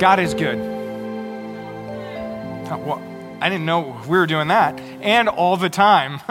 God 0.00 0.18
is 0.18 0.32
good. 0.32 0.58
Uh, 0.58 0.62
oh, 2.70 2.82
well, 2.86 3.02
I 3.42 3.50
didn't 3.50 3.66
know 3.66 4.00
we 4.08 4.16
were 4.16 4.26
doing 4.26 4.48
that. 4.48 4.80
And 5.02 5.28
all 5.28 5.58
the 5.58 5.68
time. 5.68 6.22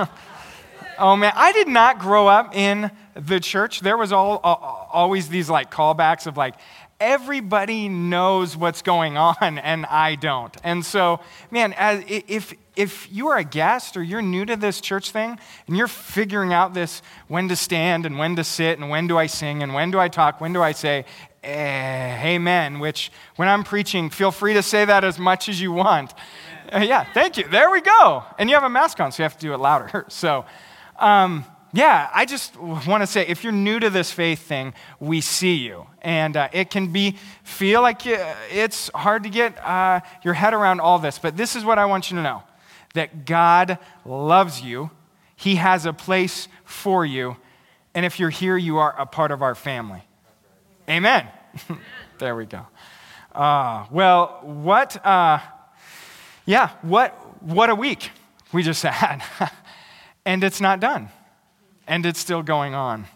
oh 0.98 1.16
man, 1.16 1.34
I 1.36 1.52
did 1.52 1.68
not 1.68 2.00
grow 2.00 2.28
up 2.28 2.55
in 2.55 2.89
the 3.14 3.39
church. 3.39 3.82
There 3.82 3.96
was 3.96 4.11
all, 4.11 4.39
always 4.39 5.29
these 5.29 5.52
like 5.52 5.70
callbacks 5.70 6.25
of 6.25 6.36
like, 6.36 6.55
everybody 7.00 7.88
knows 7.88 8.57
what's 8.57 8.82
going 8.82 9.18
on 9.18 9.36
and 9.42 9.86
I 9.86 10.15
don't. 10.15 10.57
And 10.64 10.83
so, 10.83 11.20
man, 11.51 11.74
as, 11.74 12.04
if, 12.07 12.56
if 12.75 13.07
you 13.11 13.28
are 13.28 13.38
a 13.38 13.43
guest 13.43 13.96
or 13.96 14.01
you're 14.04 14.21
new 14.21 14.46
to 14.46 14.56
this 14.56 14.82
church 14.82 15.11
thing 15.11 15.38
and 15.68 15.78
you're 15.78 15.88
figuring 15.88 16.54
out 16.54 16.74
this 16.74 17.01
when 17.28 17.47
to 17.50 17.56
stand 17.56 18.06
and 18.06 18.18
when 18.18 18.36
to 18.36 18.43
sit 18.43 18.79
and 18.79 18.89
when 18.89 19.06
do 19.06 19.18
I 19.18 19.28
sing 19.28 19.61
and 19.61 19.74
when 19.75 19.92
do 19.92 20.00
I 20.00 20.07
talk, 20.07 20.42
when 20.42 20.54
do 20.54 20.61
I 20.64 20.71
say 20.71 21.06
amen, 21.43 22.79
which 22.79 23.11
when 23.36 23.47
I'm 23.47 23.64
preaching, 23.64 24.10
feel 24.10 24.32
free 24.32 24.54
to 24.54 24.64
say 24.64 24.86
that 24.86 25.04
as 25.04 25.18
much 25.18 25.47
as 25.47 25.61
you 25.61 25.71
want. 25.71 26.14
Uh, 26.71 26.80
yeah, 26.80 27.04
thank 27.14 27.38
you. 27.38 27.47
There 27.47 27.70
we 27.71 27.82
go. 27.82 28.24
And 28.38 28.50
you 28.50 28.56
have 28.56 28.64
a 28.64 28.70
mask 28.70 29.00
on, 29.00 29.11
so 29.11 29.24
you 29.24 29.25
have 29.25 29.38
to 29.38 29.39
do 29.39 29.54
it 29.54 29.57
louder. 29.57 30.06
So, 30.10 30.46
um, 30.97 31.46
yeah, 31.71 32.09
I 32.14 32.25
just 32.25 32.58
want 32.58 33.03
to 33.03 33.08
say 33.08 33.25
if 33.28 33.44
you're 33.44 33.53
new 33.53 33.80
to 33.80 33.89
this 33.89 34.11
faith 34.11 34.42
thing, 34.42 34.73
we 35.00 35.22
see 35.22 35.56
you. 35.56 35.86
And 36.02 36.36
uh, 36.36 36.50
it 36.52 36.70
can 36.70 36.92
be, 36.92 37.17
feel 37.44 37.81
like 37.81 38.02
it's 38.06 38.89
hard 38.94 39.23
to 39.23 39.30
get 39.30 39.58
uh, 39.64 40.02
your 40.23 40.33
head 40.33 40.53
around 40.53 40.81
all 40.81 41.00
this. 41.00 41.19
But 41.19 41.38
this 41.38 41.56
is 41.56 41.64
what 41.64 41.78
I 41.78 41.86
want 41.86 42.11
you 42.11 42.17
to 42.17 42.23
know 42.23 42.44
that 42.95 43.25
God 43.25 43.78
loves 44.03 44.61
you, 44.61 44.89
He 45.36 45.56
has 45.56 45.86
a 45.86 45.94
place 45.94 46.47
for 46.66 47.06
you. 47.06 47.38
And 47.94 48.06
if 48.06 48.19
you're 48.19 48.31
here, 48.31 48.58
you 48.58 48.78
are 48.78 48.95
a 49.00 49.06
part 49.06 49.31
of 49.31 49.41
our 49.41 49.56
family. 49.56 50.03
Amen. 50.89 51.28
there 52.19 52.35
we 52.35 52.45
go. 52.45 52.65
Uh, 53.33 53.85
well, 53.91 54.39
what, 54.43 55.05
uh, 55.05 55.39
yeah, 56.45 56.69
what, 56.81 57.11
what 57.43 57.69
a 57.69 57.75
week 57.75 58.11
we 58.51 58.63
just 58.63 58.83
had. 58.83 59.23
and 60.25 60.43
it's 60.43 60.61
not 60.61 60.79
done 60.79 61.09
and 61.88 62.05
it's 62.05 62.19
still 62.19 62.43
going 62.43 62.75
on. 62.75 63.07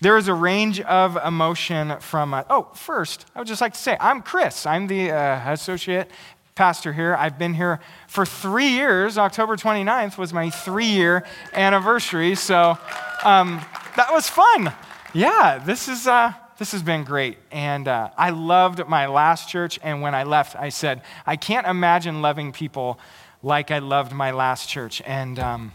There 0.00 0.16
is 0.16 0.28
a 0.28 0.34
range 0.34 0.80
of 0.80 1.16
emotion 1.16 1.98
from, 2.00 2.34
uh, 2.34 2.44
oh, 2.50 2.68
first, 2.74 3.24
I 3.34 3.38
would 3.38 3.48
just 3.48 3.60
like 3.60 3.72
to 3.72 3.78
say, 3.78 3.96
I'm 4.00 4.20
Chris. 4.20 4.66
I'm 4.66 4.86
the 4.86 5.12
uh, 5.12 5.52
associate 5.52 6.10
pastor 6.54 6.92
here. 6.92 7.14
I've 7.14 7.38
been 7.38 7.54
here 7.54 7.80
for 8.08 8.26
three 8.26 8.68
years. 8.68 9.16
October 9.16 9.56
29th 9.56 10.18
was 10.18 10.32
my 10.32 10.50
three 10.50 10.86
year 10.86 11.24
anniversary. 11.54 12.34
So 12.34 12.76
um, 13.24 13.64
that 13.96 14.08
was 14.10 14.28
fun. 14.28 14.72
Yeah, 15.14 15.62
this, 15.64 15.88
is, 15.88 16.06
uh, 16.06 16.32
this 16.62 16.70
has 16.70 16.84
been 16.84 17.02
great. 17.02 17.38
And 17.50 17.88
uh, 17.88 18.10
I 18.16 18.30
loved 18.30 18.86
my 18.86 19.06
last 19.06 19.48
church. 19.48 19.80
And 19.82 20.00
when 20.00 20.14
I 20.14 20.22
left, 20.22 20.54
I 20.54 20.68
said, 20.68 21.02
I 21.26 21.34
can't 21.34 21.66
imagine 21.66 22.22
loving 22.22 22.52
people 22.52 23.00
like 23.42 23.72
I 23.72 23.80
loved 23.80 24.12
my 24.12 24.30
last 24.30 24.68
church. 24.68 25.02
And, 25.04 25.40
um, 25.40 25.72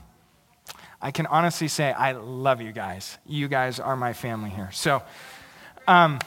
I 1.02 1.12
can 1.12 1.26
honestly 1.26 1.68
say 1.68 1.92
I 1.92 2.14
love 2.14 2.62
you 2.62 2.72
guys. 2.72 3.18
You 3.26 3.50
guys 3.50 3.82
are 3.82 3.98
my 3.98 4.14
family 4.14 4.50
here. 4.50 4.70
So, 4.72 5.04
um, 5.90 6.20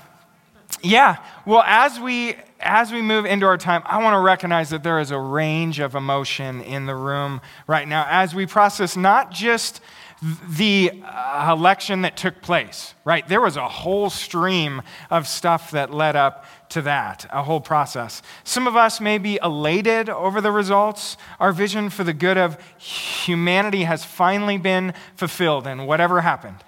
yeah. 0.82 1.24
Well, 1.46 1.62
as 1.64 1.98
we 1.98 2.36
as 2.60 2.92
we 2.92 3.00
move 3.00 3.24
into 3.24 3.46
our 3.46 3.56
time, 3.56 3.82
I 3.86 4.02
want 4.02 4.12
to 4.12 4.20
recognize 4.20 4.68
that 4.70 4.82
there 4.82 5.00
is 5.00 5.10
a 5.10 5.18
range 5.18 5.80
of 5.80 5.94
emotion 5.94 6.60
in 6.60 6.84
the 6.84 6.94
room 6.94 7.40
right 7.66 7.88
now 7.88 8.06
as 8.10 8.34
we 8.34 8.44
process 8.44 8.94
not 8.94 9.30
just 9.30 9.80
the 10.22 10.92
uh, 11.02 11.54
election 11.56 12.02
that 12.02 12.16
took 12.16 12.42
place, 12.42 12.94
right? 13.04 13.26
There 13.26 13.40
was 13.40 13.56
a 13.56 13.68
whole 13.68 14.10
stream 14.10 14.82
of 15.10 15.26
stuff 15.26 15.70
that 15.70 15.94
led 15.94 16.14
up 16.14 16.44
to 16.70 16.82
that, 16.82 17.26
a 17.32 17.42
whole 17.42 17.60
process. 17.60 18.20
Some 18.44 18.66
of 18.66 18.76
us 18.76 19.00
may 19.00 19.16
be 19.16 19.38
elated 19.42 20.10
over 20.10 20.40
the 20.40 20.52
results. 20.52 21.16
Our 21.38 21.52
vision 21.52 21.88
for 21.88 22.04
the 22.04 22.12
good 22.12 22.36
of 22.36 22.58
humanity 22.78 23.84
has 23.84 24.04
finally 24.04 24.58
been 24.58 24.92
fulfilled, 25.16 25.66
and 25.66 25.86
whatever 25.86 26.20
happened. 26.20 26.58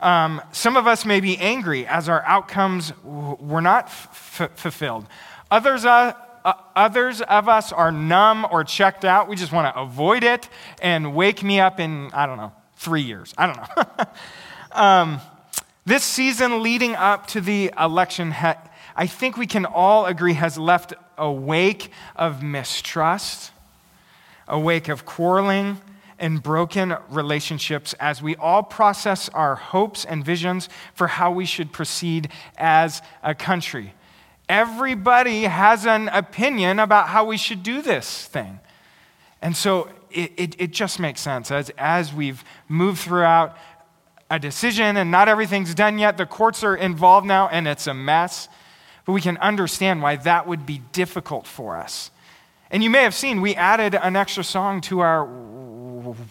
Um, 0.00 0.42
some 0.50 0.76
of 0.76 0.88
us 0.88 1.06
may 1.06 1.20
be 1.20 1.38
angry 1.38 1.86
as 1.86 2.08
our 2.08 2.22
outcomes 2.24 2.92
were 3.04 3.62
not 3.62 3.86
f- 3.86 4.50
fulfilled. 4.56 5.06
Others, 5.50 5.84
uh, 5.84 6.12
uh, 6.44 6.52
others 6.74 7.22
of 7.22 7.48
us 7.48 7.72
are 7.72 7.92
numb 7.92 8.46
or 8.50 8.64
checked 8.64 9.04
out. 9.04 9.28
We 9.28 9.36
just 9.36 9.52
want 9.52 9.72
to 9.72 9.80
avoid 9.80 10.24
it 10.24 10.48
and 10.82 11.14
wake 11.14 11.42
me 11.44 11.60
up 11.60 11.78
in, 11.78 12.10
I 12.12 12.26
don't 12.26 12.36
know, 12.36 12.52
three 12.84 13.02
years. 13.02 13.34
I 13.38 13.46
don't 13.46 13.56
know. 13.56 14.04
um, 14.72 15.20
this 15.86 16.04
season 16.04 16.62
leading 16.62 16.94
up 16.94 17.26
to 17.28 17.40
the 17.40 17.72
election 17.78 18.30
ha- 18.30 18.62
I 18.94 19.06
think 19.06 19.36
we 19.36 19.46
can 19.46 19.64
all 19.64 20.06
agree 20.06 20.34
has 20.34 20.56
left 20.56 20.92
a 21.18 21.30
wake 21.30 21.90
of 22.14 22.42
mistrust, 22.42 23.50
a 24.46 24.58
wake 24.58 24.88
of 24.88 25.04
quarreling, 25.04 25.80
and 26.18 26.42
broken 26.42 26.96
relationships 27.08 27.94
as 27.98 28.22
we 28.22 28.36
all 28.36 28.62
process 28.62 29.28
our 29.30 29.56
hopes 29.56 30.04
and 30.04 30.24
visions 30.24 30.68
for 30.94 31.06
how 31.06 31.30
we 31.30 31.44
should 31.44 31.72
proceed 31.72 32.28
as 32.56 33.02
a 33.22 33.34
country. 33.34 33.94
Everybody 34.48 35.44
has 35.44 35.86
an 35.86 36.08
opinion 36.08 36.78
about 36.78 37.08
how 37.08 37.24
we 37.24 37.36
should 37.36 37.62
do 37.62 37.82
this 37.82 38.26
thing. 38.26 38.60
And 39.42 39.56
so 39.56 39.88
it, 40.14 40.32
it, 40.36 40.56
it 40.58 40.70
just 40.70 40.98
makes 40.98 41.20
sense 41.20 41.50
as, 41.50 41.70
as 41.76 42.12
we've 42.12 42.44
moved 42.68 43.00
throughout 43.00 43.56
a 44.30 44.38
decision 44.38 44.96
and 44.96 45.10
not 45.10 45.28
everything's 45.28 45.74
done 45.74 45.98
yet. 45.98 46.16
The 46.16 46.26
courts 46.26 46.64
are 46.64 46.74
involved 46.74 47.26
now 47.26 47.48
and 47.48 47.68
it's 47.68 47.86
a 47.86 47.94
mess. 47.94 48.48
But 49.04 49.12
we 49.12 49.20
can 49.20 49.36
understand 49.38 50.02
why 50.02 50.16
that 50.16 50.46
would 50.46 50.64
be 50.64 50.78
difficult 50.92 51.46
for 51.46 51.76
us. 51.76 52.10
And 52.70 52.82
you 52.82 52.90
may 52.90 53.02
have 53.02 53.14
seen 53.14 53.40
we 53.40 53.54
added 53.54 53.94
an 53.94 54.16
extra 54.16 54.42
song 54.42 54.80
to 54.82 55.00
our 55.00 55.26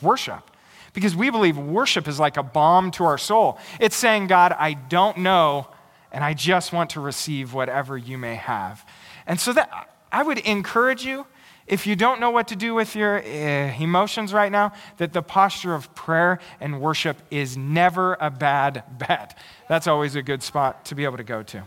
worship 0.01 0.49
because 0.93 1.16
we 1.16 1.29
believe 1.29 1.57
worship 1.57 2.07
is 2.07 2.19
like 2.19 2.38
a 2.38 2.43
balm 2.43 2.91
to 2.91 3.03
our 3.03 3.17
soul. 3.17 3.57
It's 3.79 3.95
saying, 3.95 4.27
God, 4.27 4.55
I 4.57 4.73
don't 4.73 5.17
know, 5.19 5.67
and 6.11 6.23
I 6.23 6.33
just 6.33 6.73
want 6.73 6.91
to 6.91 6.99
receive 6.99 7.53
whatever 7.53 7.97
you 7.97 8.17
may 8.17 8.35
have. 8.35 8.85
And 9.25 9.39
so 9.39 9.53
that 9.53 9.89
I 10.11 10.23
would 10.23 10.39
encourage 10.39 11.05
you, 11.05 11.25
if 11.68 11.88
you 11.88 11.96
don't 11.96 12.19
know 12.19 12.31
what 12.31 12.50
to 12.50 12.56
do 12.56 12.74
with 12.74 12.96
your 12.96 13.19
uh, 13.19 13.74
emotions 13.79 14.34
right 14.34 14.51
now, 14.51 14.74
that 14.97 15.13
the 15.13 15.22
posture 15.22 15.74
of 15.74 15.94
prayer 15.96 16.40
and 16.59 16.81
worship 16.81 17.18
is 17.31 17.56
never 17.57 18.18
a 18.19 18.29
bad 18.29 18.84
bet. 18.97 19.38
That's 19.69 19.88
always 19.88 20.16
a 20.16 20.22
good 20.22 20.44
spot 20.44 20.85
to 20.85 20.96
be 20.96 21.06
able 21.06 21.18
to 21.18 21.23
go 21.23 21.44
to. 21.44 21.63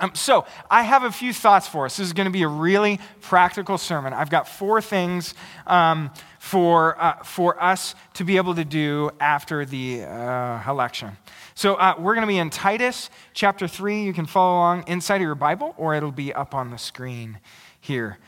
Um, 0.00 0.14
so, 0.14 0.44
I 0.70 0.82
have 0.82 1.02
a 1.02 1.10
few 1.10 1.32
thoughts 1.32 1.66
for 1.66 1.86
us. 1.86 1.96
This 1.96 2.06
is 2.06 2.12
going 2.12 2.26
to 2.26 2.30
be 2.32 2.42
a 2.42 2.48
really 2.48 3.00
practical 3.20 3.78
sermon. 3.78 4.12
I've 4.12 4.30
got 4.30 4.46
four 4.46 4.80
things 4.80 5.34
um, 5.66 6.10
for, 6.38 7.00
uh, 7.02 7.22
for 7.24 7.60
us 7.60 7.94
to 8.14 8.24
be 8.24 8.36
able 8.36 8.54
to 8.54 8.64
do 8.64 9.10
after 9.18 9.64
the 9.64 10.04
uh, 10.04 10.70
election. 10.70 11.16
So, 11.54 11.74
uh, 11.74 11.94
we're 11.98 12.14
going 12.14 12.26
to 12.26 12.32
be 12.32 12.38
in 12.38 12.50
Titus 12.50 13.10
chapter 13.32 13.66
3. 13.66 14.02
You 14.02 14.12
can 14.12 14.26
follow 14.26 14.58
along 14.58 14.84
inside 14.86 15.16
of 15.16 15.22
your 15.22 15.34
Bible, 15.34 15.74
or 15.76 15.94
it'll 15.94 16.12
be 16.12 16.32
up 16.32 16.54
on 16.54 16.70
the 16.70 16.78
screen 16.78 17.40
here. 17.80 18.18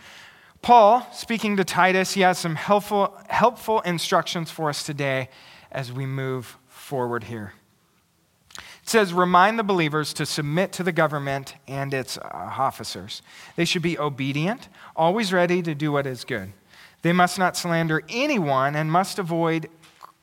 Paul, 0.62 1.06
speaking 1.12 1.56
to 1.56 1.64
Titus, 1.64 2.12
he 2.12 2.20
has 2.20 2.38
some 2.38 2.54
helpful, 2.54 3.16
helpful 3.28 3.80
instructions 3.80 4.50
for 4.50 4.68
us 4.68 4.82
today 4.82 5.30
as 5.72 5.92
we 5.92 6.04
move 6.04 6.58
forward 6.68 7.24
here 7.24 7.52
It 8.56 8.88
says, 8.88 9.14
Remind 9.14 9.58
the 9.58 9.62
believers 9.62 10.12
to 10.14 10.26
submit 10.26 10.72
to 10.72 10.82
the 10.82 10.92
government 10.92 11.54
and 11.66 11.94
its 11.94 12.18
uh, 12.18 12.22
officers. 12.32 13.22
They 13.56 13.64
should 13.64 13.82
be 13.82 13.98
obedient, 13.98 14.68
always 14.96 15.32
ready 15.32 15.62
to 15.62 15.74
do 15.74 15.92
what 15.92 16.06
is 16.06 16.24
good. 16.24 16.52
They 17.02 17.12
must 17.12 17.38
not 17.38 17.56
slander 17.56 18.02
anyone 18.08 18.76
and 18.76 18.92
must 18.92 19.18
avoid 19.18 19.68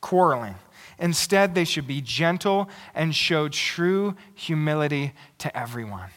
quarreling. 0.02 0.56
Instead, 1.00 1.56
they 1.56 1.64
should 1.64 1.88
be 1.88 2.02
gentle 2.02 2.70
and 2.94 3.16
show 3.16 3.48
true 3.48 4.16
humility 4.36 5.14
to 5.40 5.58
everyone. 5.58 6.10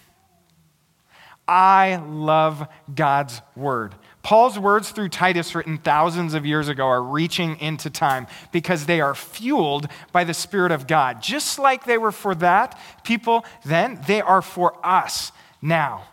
I 1.46 1.96
love 2.06 2.66
God's 2.94 3.40
word. 3.56 3.94
Paul's 4.22 4.58
words 4.58 4.90
through 4.90 5.08
Titus, 5.08 5.54
written 5.54 5.78
thousands 5.78 6.34
of 6.34 6.44
years 6.44 6.68
ago, 6.68 6.86
are 6.86 7.02
reaching 7.02 7.58
into 7.58 7.88
time 7.88 8.26
because 8.52 8.86
they 8.86 9.00
are 9.00 9.14
fueled 9.14 9.88
by 10.12 10.24
the 10.24 10.34
Spirit 10.34 10.72
of 10.72 10.86
God. 10.86 11.22
Just 11.22 11.58
like 11.58 11.84
they 11.84 11.96
were 11.96 12.12
for 12.12 12.34
that 12.36 12.78
people 13.02 13.44
then, 13.64 14.00
they 14.06 14.20
are 14.20 14.42
for 14.42 14.74
us 14.86 15.32
now. 15.62 16.04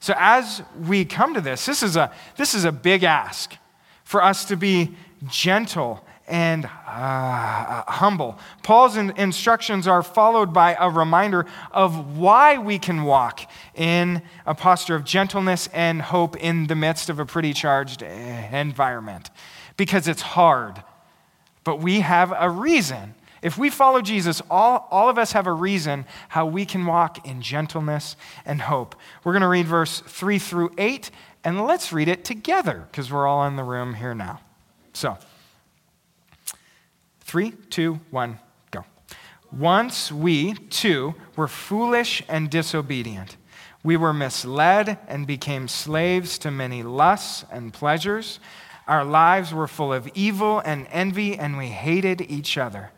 So 0.00 0.14
as 0.16 0.62
we 0.86 1.04
come 1.04 1.34
to 1.34 1.40
this, 1.40 1.66
this 1.66 1.82
is 1.82 1.96
a, 1.96 2.12
this 2.36 2.54
is 2.54 2.64
a 2.64 2.72
big 2.72 3.02
ask 3.02 3.56
for 4.04 4.22
us 4.22 4.44
to 4.46 4.56
be 4.56 4.94
gentle 5.28 6.04
and 6.28 6.64
uh, 6.64 7.82
humble. 7.88 8.38
Paul's 8.62 8.96
in, 8.96 9.10
instructions 9.16 9.86
are 9.86 10.02
followed 10.02 10.52
by 10.52 10.76
a 10.78 10.90
reminder 10.90 11.46
of 11.72 12.18
why 12.18 12.58
we 12.58 12.78
can 12.78 13.04
walk 13.04 13.40
in 13.74 14.22
a 14.46 14.54
posture 14.54 14.94
of 14.94 15.04
gentleness 15.04 15.68
and 15.72 16.02
hope 16.02 16.36
in 16.36 16.66
the 16.66 16.74
midst 16.74 17.08
of 17.08 17.18
a 17.18 17.26
pretty 17.26 17.52
charged 17.52 18.02
eh, 18.02 18.60
environment. 18.60 19.30
Because 19.76 20.08
it's 20.08 20.22
hard, 20.22 20.82
but 21.64 21.80
we 21.80 22.00
have 22.00 22.32
a 22.36 22.50
reason 22.50 23.14
If 23.40 23.56
we 23.56 23.70
follow 23.70 24.00
Jesus, 24.00 24.42
all, 24.50 24.88
all 24.90 25.08
of 25.08 25.18
us 25.18 25.32
have 25.32 25.46
a 25.46 25.52
reason 25.52 26.06
how 26.28 26.46
we 26.46 26.64
can 26.64 26.86
walk 26.86 27.26
in 27.26 27.40
gentleness 27.40 28.16
and 28.44 28.62
hope. 28.62 28.96
We're 29.22 29.32
going 29.32 29.42
to 29.42 29.48
read 29.48 29.66
verse 29.66 30.00
3 30.00 30.38
through 30.38 30.72
8, 30.76 31.10
and 31.44 31.64
let's 31.64 31.92
read 31.92 32.08
it 32.08 32.24
together 32.24 32.86
because 32.90 33.12
we're 33.12 33.26
all 33.26 33.46
in 33.46 33.56
the 33.56 33.62
room 33.62 33.94
here 33.94 34.14
now. 34.14 34.40
So, 34.92 35.18
three, 37.28 37.52
two, 37.68 38.00
one, 38.10 38.38
go. 38.70 38.84
Once 39.52 40.10
we, 40.10 40.54
too, 40.54 41.14
were 41.36 41.46
foolish 41.46 42.22
and 42.26 42.48
disobedient. 42.48 43.36
We 43.84 43.98
were 43.98 44.14
misled 44.14 44.98
and 45.06 45.26
became 45.26 45.68
slaves 45.68 46.38
to 46.38 46.50
many 46.50 46.82
lusts 46.82 47.44
and 47.52 47.70
pleasures. 47.70 48.40
Our 48.86 49.04
lives 49.04 49.52
were 49.52 49.68
full 49.68 49.92
of 49.92 50.08
evil 50.14 50.60
and 50.60 50.88
envy, 50.90 51.38
and 51.38 51.58
we 51.58 51.66
hated 51.66 52.22
each 52.22 52.56
other. 52.56 52.92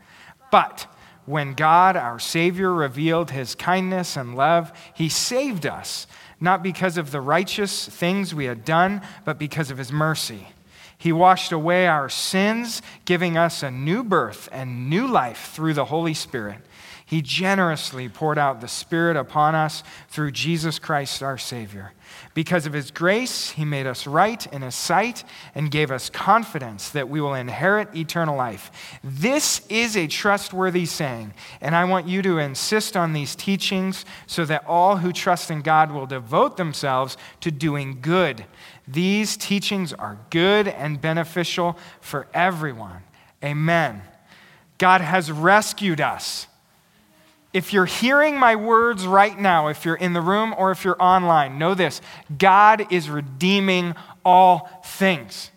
But 0.53 0.87
when 1.27 1.55
God, 1.55 1.97
our 1.97 2.21
Savior, 2.21 2.73
revealed 2.73 3.33
his 3.33 3.57
kindness 3.57 4.17
and 4.17 4.37
love, 4.37 4.73
he 4.95 5.09
saved 5.09 5.67
us, 5.67 6.07
not 6.39 6.63
because 6.63 6.97
of 6.97 7.11
the 7.11 7.21
righteous 7.21 7.85
things 7.89 8.33
we 8.33 8.45
had 8.45 8.65
done, 8.65 9.03
but 9.25 9.41
because 9.41 9.73
of 9.73 9.79
his 9.79 9.91
mercy. 9.91 10.47
He 11.01 11.13
washed 11.13 11.51
away 11.51 11.87
our 11.87 12.11
sins, 12.11 12.83
giving 13.07 13.39
us 13.39 13.63
a 13.63 13.71
new 13.71 14.05
birth 14.05 14.51
and 14.53 14.91
new 14.91 15.07
life 15.07 15.51
through 15.55 15.73
the 15.73 15.87
Holy 15.87 16.13
Spirit. 16.13 16.59
He 17.07 17.23
generously 17.23 18.09
poured 18.11 18.37
out 18.37 18.61
the 18.61 18.69
Spirit 18.69 19.17
upon 19.17 19.55
us 19.55 19.83
through 20.11 20.31
Jesus 20.33 20.79
Christ 20.79 21.23
our 21.23 21.39
Savior. 21.39 21.93
Because 22.35 22.67
of 22.67 22.75
His 22.75 22.91
grace, 22.91 23.51
He 23.51 23.65
made 23.65 23.87
us 23.87 24.07
right 24.07 24.47
in 24.53 24.61
His 24.61 24.75
sight 24.75 25.25
and 25.55 25.71
gave 25.71 25.91
us 25.91 26.11
confidence 26.11 26.91
that 26.91 27.09
we 27.09 27.21
will 27.21 27.35
inherit 27.35 27.97
eternal 27.97 28.37
life. 28.37 28.71
This 29.03 29.67
is 29.69 29.97
a 29.97 30.07
trustworthy 30.07 30.85
saying, 30.85 31.33
and 31.63 31.75
I 31.75 31.85
want 31.87 32.07
you 32.07 32.21
to 32.23 32.39
insist 32.39 32.95
on 32.95 33.15
these 33.15 33.35
teachings 33.35 34.05
so 34.27 34.45
that 34.45 34.67
all 34.67 34.99
who 34.99 35.13
trust 35.13 35.51
in 35.51 35.63
God 35.63 35.91
will 35.91 36.07
devote 36.07 36.59
themselves 36.59 37.17
to 37.41 37.51
doing 37.51 37.99
good. 38.03 38.45
These 38.91 39.37
teachings 39.37 39.93
are 39.93 40.19
good 40.31 40.69
and 40.69 41.01
beneficial 41.01 41.79
for 42.01 42.27
everyone. 42.35 43.03
Amen. 43.45 44.03
God 44.79 45.01
has 45.01 45.31
rescued 45.31 46.01
us 46.01 46.47
if 47.53 47.73
you're 47.73 47.87
hearing 47.87 48.39
my 48.39 48.55
words 48.55 49.07
right 49.07 49.37
now, 49.37 49.69
if 49.69 49.85
you're 49.85 49.97
in 49.97 50.13
the 50.13 50.21
room 50.21 50.55
or 50.57 50.71
if 50.71 50.85
you're 50.85 51.01
online, 51.03 51.59
know 51.59 51.75
this 51.75 52.01
God 52.39 52.93
is 52.93 53.11
redeeming 53.11 53.95
all 54.25 54.71
things. 54.85 55.51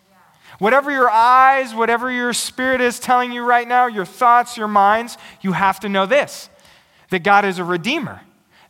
Whatever 0.60 0.92
your 0.92 1.10
eyes, 1.10 1.74
whatever 1.76 2.12
your 2.12 2.34
spirit 2.34 2.82
is 2.82 3.00
telling 3.00 3.32
you 3.32 3.44
right 3.44 3.68
now, 3.68 3.88
your 3.88 4.06
thoughts, 4.06 4.58
your 4.58 4.68
minds, 4.68 5.18
you 5.42 5.52
have 5.52 5.80
to 5.82 5.90
know 5.90 6.06
this 6.06 6.50
that 7.10 7.24
God 7.24 7.46
is 7.46 7.60
a 7.60 7.64
redeemer, 7.64 8.22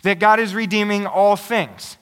that 0.01 0.19
God 0.19 0.39
is 0.39 0.53
redeeming 0.53 1.05
all 1.05 1.37
things. 1.37 1.97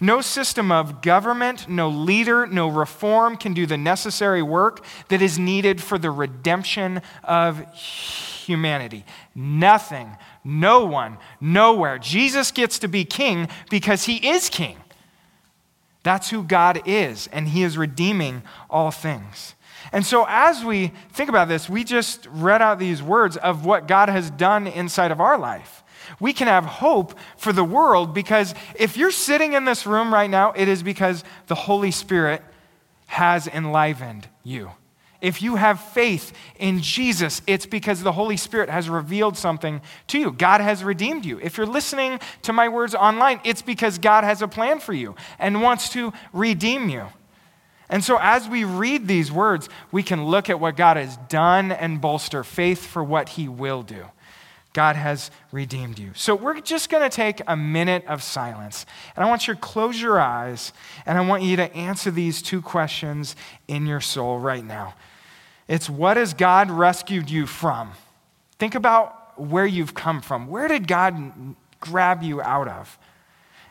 No 0.00 0.20
system 0.20 0.70
of 0.70 1.00
government, 1.00 1.68
no 1.68 1.88
leader, 1.88 2.46
no 2.46 2.68
reform 2.68 3.36
can 3.36 3.54
do 3.54 3.66
the 3.66 3.78
necessary 3.78 4.42
work 4.42 4.84
that 5.08 5.22
is 5.22 5.38
needed 5.38 5.82
for 5.82 5.98
the 5.98 6.10
redemption 6.10 7.00
of 7.24 7.64
humanity. 7.74 9.04
Nothing, 9.34 10.16
no 10.44 10.84
one, 10.84 11.18
nowhere. 11.40 11.98
Jesus 11.98 12.50
gets 12.50 12.78
to 12.80 12.88
be 12.88 13.04
king 13.04 13.48
because 13.70 14.04
he 14.04 14.28
is 14.28 14.48
king. 14.48 14.76
That's 16.02 16.30
who 16.30 16.44
God 16.44 16.82
is, 16.86 17.26
and 17.32 17.48
he 17.48 17.64
is 17.64 17.76
redeeming 17.76 18.42
all 18.70 18.92
things. 18.92 19.56
And 19.92 20.04
so, 20.04 20.24
as 20.28 20.64
we 20.64 20.92
think 21.12 21.28
about 21.28 21.48
this, 21.48 21.68
we 21.68 21.84
just 21.84 22.26
read 22.30 22.62
out 22.62 22.78
these 22.78 23.02
words 23.02 23.36
of 23.36 23.64
what 23.64 23.88
God 23.88 24.08
has 24.08 24.30
done 24.30 24.66
inside 24.66 25.10
of 25.10 25.20
our 25.20 25.38
life. 25.38 25.82
We 26.20 26.32
can 26.32 26.48
have 26.48 26.64
hope 26.64 27.18
for 27.36 27.52
the 27.52 27.64
world 27.64 28.14
because 28.14 28.54
if 28.74 28.96
you're 28.96 29.10
sitting 29.10 29.52
in 29.52 29.64
this 29.64 29.86
room 29.86 30.12
right 30.12 30.30
now, 30.30 30.52
it 30.52 30.68
is 30.68 30.82
because 30.82 31.24
the 31.46 31.54
Holy 31.54 31.90
Spirit 31.90 32.42
has 33.06 33.46
enlivened 33.46 34.28
you. 34.42 34.70
If 35.20 35.40
you 35.40 35.56
have 35.56 35.80
faith 35.80 36.32
in 36.58 36.82
Jesus, 36.82 37.40
it's 37.46 37.66
because 37.66 38.02
the 38.02 38.12
Holy 38.12 38.36
Spirit 38.36 38.68
has 38.68 38.88
revealed 38.88 39.36
something 39.36 39.80
to 40.08 40.18
you. 40.18 40.30
God 40.30 40.60
has 40.60 40.84
redeemed 40.84 41.24
you. 41.24 41.40
If 41.42 41.56
you're 41.56 41.66
listening 41.66 42.20
to 42.42 42.52
my 42.52 42.68
words 42.68 42.94
online, 42.94 43.40
it's 43.42 43.62
because 43.62 43.98
God 43.98 44.24
has 44.24 44.42
a 44.42 44.48
plan 44.48 44.78
for 44.78 44.92
you 44.92 45.16
and 45.38 45.62
wants 45.62 45.88
to 45.90 46.12
redeem 46.32 46.88
you. 46.88 47.06
And 47.88 48.02
so, 48.02 48.18
as 48.20 48.48
we 48.48 48.64
read 48.64 49.06
these 49.06 49.30
words, 49.30 49.68
we 49.92 50.02
can 50.02 50.26
look 50.26 50.50
at 50.50 50.58
what 50.58 50.76
God 50.76 50.96
has 50.96 51.16
done 51.28 51.70
and 51.70 52.00
bolster 52.00 52.42
faith 52.42 52.84
for 52.84 53.02
what 53.02 53.30
He 53.30 53.48
will 53.48 53.82
do. 53.82 54.06
God 54.76 54.94
has 54.94 55.30
redeemed 55.52 55.98
you. 55.98 56.10
So 56.14 56.34
we're 56.34 56.60
just 56.60 56.90
going 56.90 57.02
to 57.02 57.08
take 57.08 57.40
a 57.46 57.56
minute 57.56 58.04
of 58.06 58.22
silence. 58.22 58.84
And 59.16 59.24
I 59.24 59.28
want 59.30 59.48
you 59.48 59.54
to 59.54 59.60
close 59.60 59.98
your 59.98 60.20
eyes 60.20 60.74
and 61.06 61.16
I 61.16 61.22
want 61.22 61.42
you 61.42 61.56
to 61.56 61.74
answer 61.74 62.10
these 62.10 62.42
two 62.42 62.60
questions 62.60 63.36
in 63.68 63.86
your 63.86 64.02
soul 64.02 64.38
right 64.38 64.62
now. 64.62 64.92
It's 65.66 65.88
what 65.88 66.18
has 66.18 66.34
God 66.34 66.70
rescued 66.70 67.30
you 67.30 67.46
from? 67.46 67.92
Think 68.58 68.74
about 68.74 69.40
where 69.40 69.64
you've 69.64 69.94
come 69.94 70.20
from. 70.20 70.46
Where 70.46 70.68
did 70.68 70.86
God 70.86 71.32
grab 71.80 72.22
you 72.22 72.42
out 72.42 72.68
of? 72.68 72.98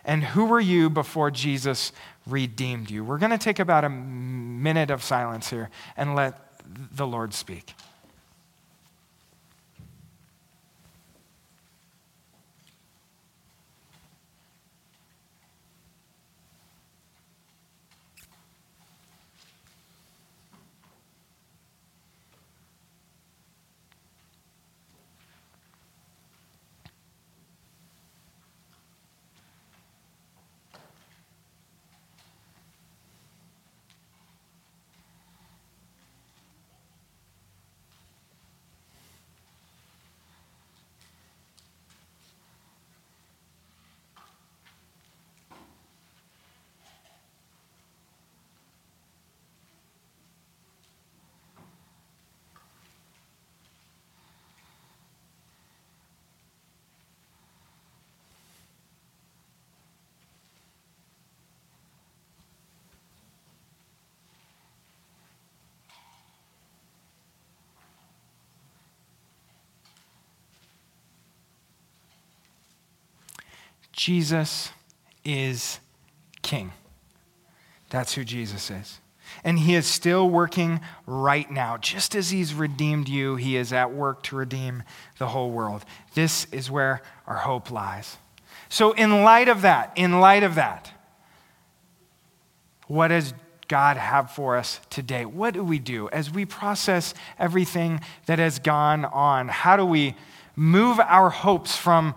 And 0.06 0.24
who 0.24 0.46
were 0.46 0.60
you 0.60 0.90
before 0.90 1.30
Jesus 1.30 1.92
redeemed 2.26 2.90
you? 2.90 3.04
We're 3.04 3.20
going 3.20 3.30
to 3.30 3.38
take 3.38 3.60
about 3.60 3.84
a 3.84 3.90
minute 3.90 4.90
of 4.90 5.04
silence 5.04 5.52
here 5.52 5.70
and 5.96 6.16
let 6.16 6.42
the 6.66 7.06
Lord 7.06 7.36
speak. 7.36 7.76
Jesus 73.96 74.72
is 75.24 75.80
king. 76.42 76.74
That's 77.90 78.14
who 78.14 78.26
Jesus 78.26 78.70
is. 78.70 79.00
And 79.44 79.58
he 79.58 79.74
is 79.74 79.88
still 79.88 80.30
working 80.30 80.82
right 81.08 81.50
now. 81.50 81.78
Just 81.78 82.14
as 82.14 82.30
he's 82.30 82.54
redeemed 82.54 83.08
you, 83.08 83.38
he 83.38 83.56
is 83.56 83.72
at 83.72 83.94
work 83.94 84.22
to 84.24 84.36
redeem 84.36 84.84
the 85.18 85.30
whole 85.30 85.50
world. 85.50 85.86
This 86.14 86.46
is 86.52 86.70
where 86.70 87.02
our 87.26 87.38
hope 87.38 87.72
lies. 87.72 88.18
So, 88.68 88.92
in 88.92 89.24
light 89.24 89.48
of 89.48 89.62
that, 89.62 89.94
in 89.96 90.20
light 90.20 90.44
of 90.44 90.56
that, 90.56 90.92
what 92.88 93.08
does 93.08 93.34
God 93.68 93.98
have 93.98 94.30
for 94.30 94.58
us 94.58 94.82
today? 94.90 95.26
What 95.26 95.54
do 95.54 95.64
we 95.64 95.80
do 95.80 96.10
as 96.10 96.30
we 96.30 96.46
process 96.46 97.14
everything 97.40 98.02
that 98.26 98.40
has 98.40 98.60
gone 98.60 99.06
on? 99.06 99.48
How 99.48 99.78
do 99.78 99.86
we 99.86 100.16
move 100.56 101.00
our 101.00 101.30
hopes 101.30 101.78
from 101.78 102.14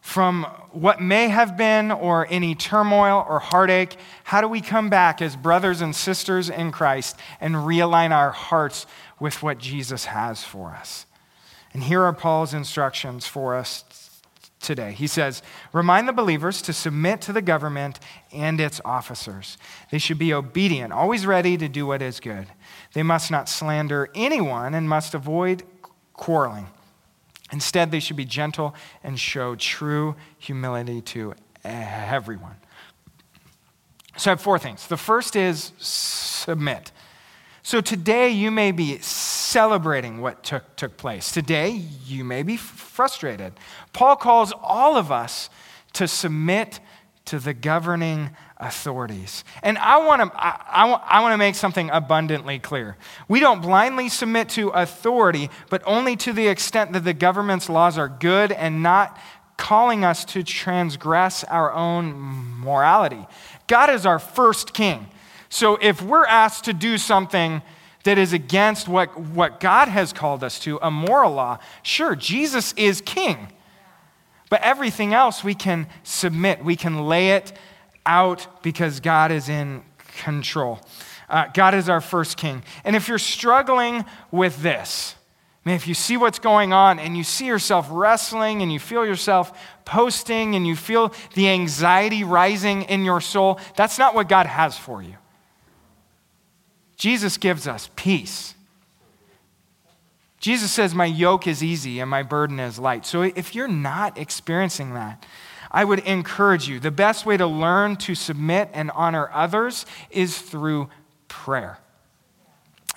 from 0.00 0.44
what 0.72 1.00
may 1.00 1.28
have 1.28 1.56
been 1.56 1.90
or 1.90 2.26
any 2.30 2.54
turmoil 2.54 3.24
or 3.28 3.38
heartache? 3.38 3.96
How 4.24 4.40
do 4.40 4.48
we 4.48 4.60
come 4.60 4.88
back 4.88 5.20
as 5.20 5.36
brothers 5.36 5.80
and 5.80 5.94
sisters 5.94 6.48
in 6.48 6.72
Christ 6.72 7.16
and 7.40 7.54
realign 7.54 8.10
our 8.10 8.30
hearts 8.30 8.86
with 9.18 9.42
what 9.42 9.58
Jesus 9.58 10.06
has 10.06 10.42
for 10.42 10.70
us? 10.70 11.06
And 11.72 11.84
here 11.84 12.02
are 12.02 12.12
Paul's 12.12 12.54
instructions 12.54 13.26
for 13.26 13.54
us 13.54 13.84
today. 14.60 14.92
He 14.92 15.06
says, 15.06 15.42
Remind 15.72 16.08
the 16.08 16.12
believers 16.12 16.62
to 16.62 16.72
submit 16.72 17.20
to 17.22 17.32
the 17.32 17.42
government 17.42 17.98
and 18.32 18.60
its 18.60 18.80
officers. 18.84 19.56
They 19.90 19.98
should 19.98 20.18
be 20.18 20.32
obedient, 20.32 20.92
always 20.92 21.26
ready 21.26 21.56
to 21.56 21.68
do 21.68 21.86
what 21.86 22.02
is 22.02 22.20
good. 22.20 22.46
They 22.92 23.02
must 23.02 23.30
not 23.30 23.48
slander 23.48 24.08
anyone 24.14 24.74
and 24.74 24.88
must 24.88 25.14
avoid 25.14 25.62
quarreling. 26.12 26.66
Instead, 27.52 27.90
they 27.90 28.00
should 28.00 28.16
be 28.16 28.24
gentle 28.24 28.74
and 29.02 29.18
show 29.18 29.54
true 29.54 30.14
humility 30.38 31.00
to 31.00 31.34
everyone. 31.64 32.56
So 34.16 34.30
I 34.30 34.32
have 34.32 34.40
four 34.40 34.58
things. 34.58 34.86
The 34.86 34.96
first 34.96 35.36
is 35.36 35.72
submit. 35.78 36.92
So 37.62 37.80
today 37.80 38.30
you 38.30 38.50
may 38.50 38.72
be 38.72 38.98
celebrating 38.98 40.20
what 40.20 40.42
took, 40.42 40.76
took 40.76 40.96
place. 40.96 41.30
Today 41.30 41.70
you 42.06 42.24
may 42.24 42.42
be 42.42 42.56
frustrated. 42.56 43.52
Paul 43.92 44.16
calls 44.16 44.52
all 44.62 44.96
of 44.96 45.12
us 45.12 45.50
to 45.94 46.08
submit 46.08 46.80
to 47.26 47.38
the 47.38 47.54
governing 47.54 48.30
authorities. 48.60 49.44
And 49.62 49.78
I 49.78 49.96
want 49.98 50.22
to 50.22 50.38
I, 50.38 50.84
I, 50.84 50.90
I 50.90 51.20
want 51.20 51.32
to 51.32 51.38
make 51.38 51.54
something 51.54 51.90
abundantly 51.90 52.58
clear. 52.58 52.96
We 53.28 53.40
don't 53.40 53.60
blindly 53.60 54.08
submit 54.08 54.48
to 54.50 54.68
authority, 54.68 55.50
but 55.70 55.82
only 55.86 56.16
to 56.16 56.32
the 56.32 56.48
extent 56.48 56.92
that 56.92 57.04
the 57.04 57.14
government's 57.14 57.68
laws 57.68 57.98
are 57.98 58.08
good 58.08 58.52
and 58.52 58.82
not 58.82 59.18
calling 59.56 60.04
us 60.04 60.24
to 60.24 60.42
transgress 60.42 61.44
our 61.44 61.72
own 61.72 62.14
morality. 62.60 63.26
God 63.66 63.90
is 63.90 64.06
our 64.06 64.18
first 64.18 64.72
king. 64.72 65.06
So 65.48 65.76
if 65.82 66.00
we're 66.00 66.26
asked 66.26 66.64
to 66.64 66.72
do 66.72 66.96
something 66.96 67.60
that 68.04 68.16
is 68.16 68.32
against 68.32 68.88
what, 68.88 69.18
what 69.18 69.60
God 69.60 69.88
has 69.88 70.12
called 70.12 70.42
us 70.42 70.58
to, 70.60 70.78
a 70.80 70.90
moral 70.90 71.32
law, 71.32 71.58
sure, 71.82 72.16
Jesus 72.16 72.72
is 72.74 73.02
king. 73.02 73.48
But 74.48 74.62
everything 74.62 75.12
else 75.12 75.44
we 75.44 75.54
can 75.54 75.86
submit, 76.02 76.64
we 76.64 76.76
can 76.76 77.06
lay 77.06 77.32
it 77.32 77.52
out 78.10 78.62
because 78.62 78.98
God 78.98 79.30
is 79.30 79.48
in 79.48 79.82
control. 80.18 80.80
Uh, 81.28 81.46
God 81.54 81.74
is 81.74 81.88
our 81.88 82.00
first 82.00 82.36
king. 82.36 82.64
And 82.82 82.96
if 82.96 83.06
you're 83.06 83.18
struggling 83.18 84.04
with 84.32 84.60
this, 84.62 85.14
man, 85.64 85.76
if 85.76 85.86
you 85.86 85.94
see 85.94 86.16
what's 86.16 86.40
going 86.40 86.72
on 86.72 86.98
and 86.98 87.16
you 87.16 87.22
see 87.22 87.46
yourself 87.46 87.86
wrestling 87.88 88.62
and 88.62 88.72
you 88.72 88.80
feel 88.80 89.06
yourself 89.06 89.56
posting 89.84 90.56
and 90.56 90.66
you 90.66 90.74
feel 90.74 91.14
the 91.34 91.48
anxiety 91.48 92.24
rising 92.24 92.82
in 92.82 93.04
your 93.04 93.20
soul, 93.20 93.60
that's 93.76 93.96
not 93.96 94.12
what 94.12 94.28
God 94.28 94.46
has 94.46 94.76
for 94.76 95.00
you. 95.00 95.14
Jesus 96.96 97.36
gives 97.36 97.68
us 97.68 97.88
peace. 97.94 98.54
Jesus 100.40 100.72
says, 100.72 100.94
My 100.94 101.04
yoke 101.04 101.46
is 101.46 101.62
easy 101.62 102.00
and 102.00 102.10
my 102.10 102.24
burden 102.24 102.58
is 102.58 102.78
light. 102.78 103.06
So 103.06 103.22
if 103.22 103.54
you're 103.54 103.68
not 103.68 104.18
experiencing 104.18 104.94
that, 104.94 105.24
I 105.70 105.84
would 105.84 106.00
encourage 106.00 106.68
you 106.68 106.80
the 106.80 106.90
best 106.90 107.24
way 107.24 107.36
to 107.36 107.46
learn 107.46 107.96
to 107.96 108.14
submit 108.14 108.70
and 108.72 108.90
honor 108.92 109.30
others 109.32 109.86
is 110.10 110.38
through 110.38 110.88
prayer. 111.28 111.78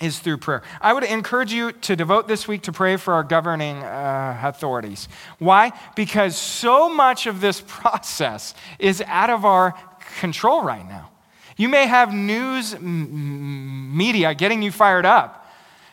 Is 0.01 0.20
through 0.20 0.38
prayer. 0.38 0.63
I 0.82 0.92
would 0.92 1.03
encourage 1.03 1.53
you 1.53 1.72
to 1.72 1.96
devote 1.96 2.27
this 2.27 2.48
week 2.48 2.63
to 2.63 2.72
pray 2.72 2.98
for 2.98 3.13
our 3.13 3.24
governing 3.24 3.77
uh, 3.77 4.39
authorities. 4.42 5.08
Why? 5.38 5.72
Because 5.96 6.36
so 6.36 6.89
much 6.89 7.27
of 7.27 7.42
this 7.42 7.62
process 7.68 8.56
is 8.80 9.03
out 9.06 9.30
of 9.30 9.46
our 9.46 9.75
control 10.20 10.63
right 10.63 10.88
now. 10.88 11.12
You 11.56 11.70
may 11.70 11.86
have 11.86 12.12
news 12.12 12.80
media 12.80 14.34
getting 14.34 14.63
you 14.63 14.72
fired 14.72 15.06
up 15.06 15.44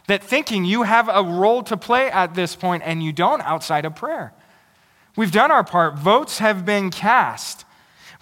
that 0.07 0.25
thinking 0.25 0.65
you 0.65 0.83
have 0.83 1.09
a 1.09 1.23
role 1.23 1.63
to 1.63 1.77
play 1.77 2.11
at 2.11 2.35
this 2.35 2.57
point 2.57 2.83
and 2.85 3.03
you 3.03 3.13
don't 3.13 3.43
outside 3.43 3.85
of 3.85 3.95
prayer. 3.95 4.33
We've 5.17 5.33
done 5.33 5.51
our 5.51 5.65
part. 5.65 5.99
Votes 5.99 6.39
have 6.39 6.65
been 6.65 6.91
cast. 6.91 7.65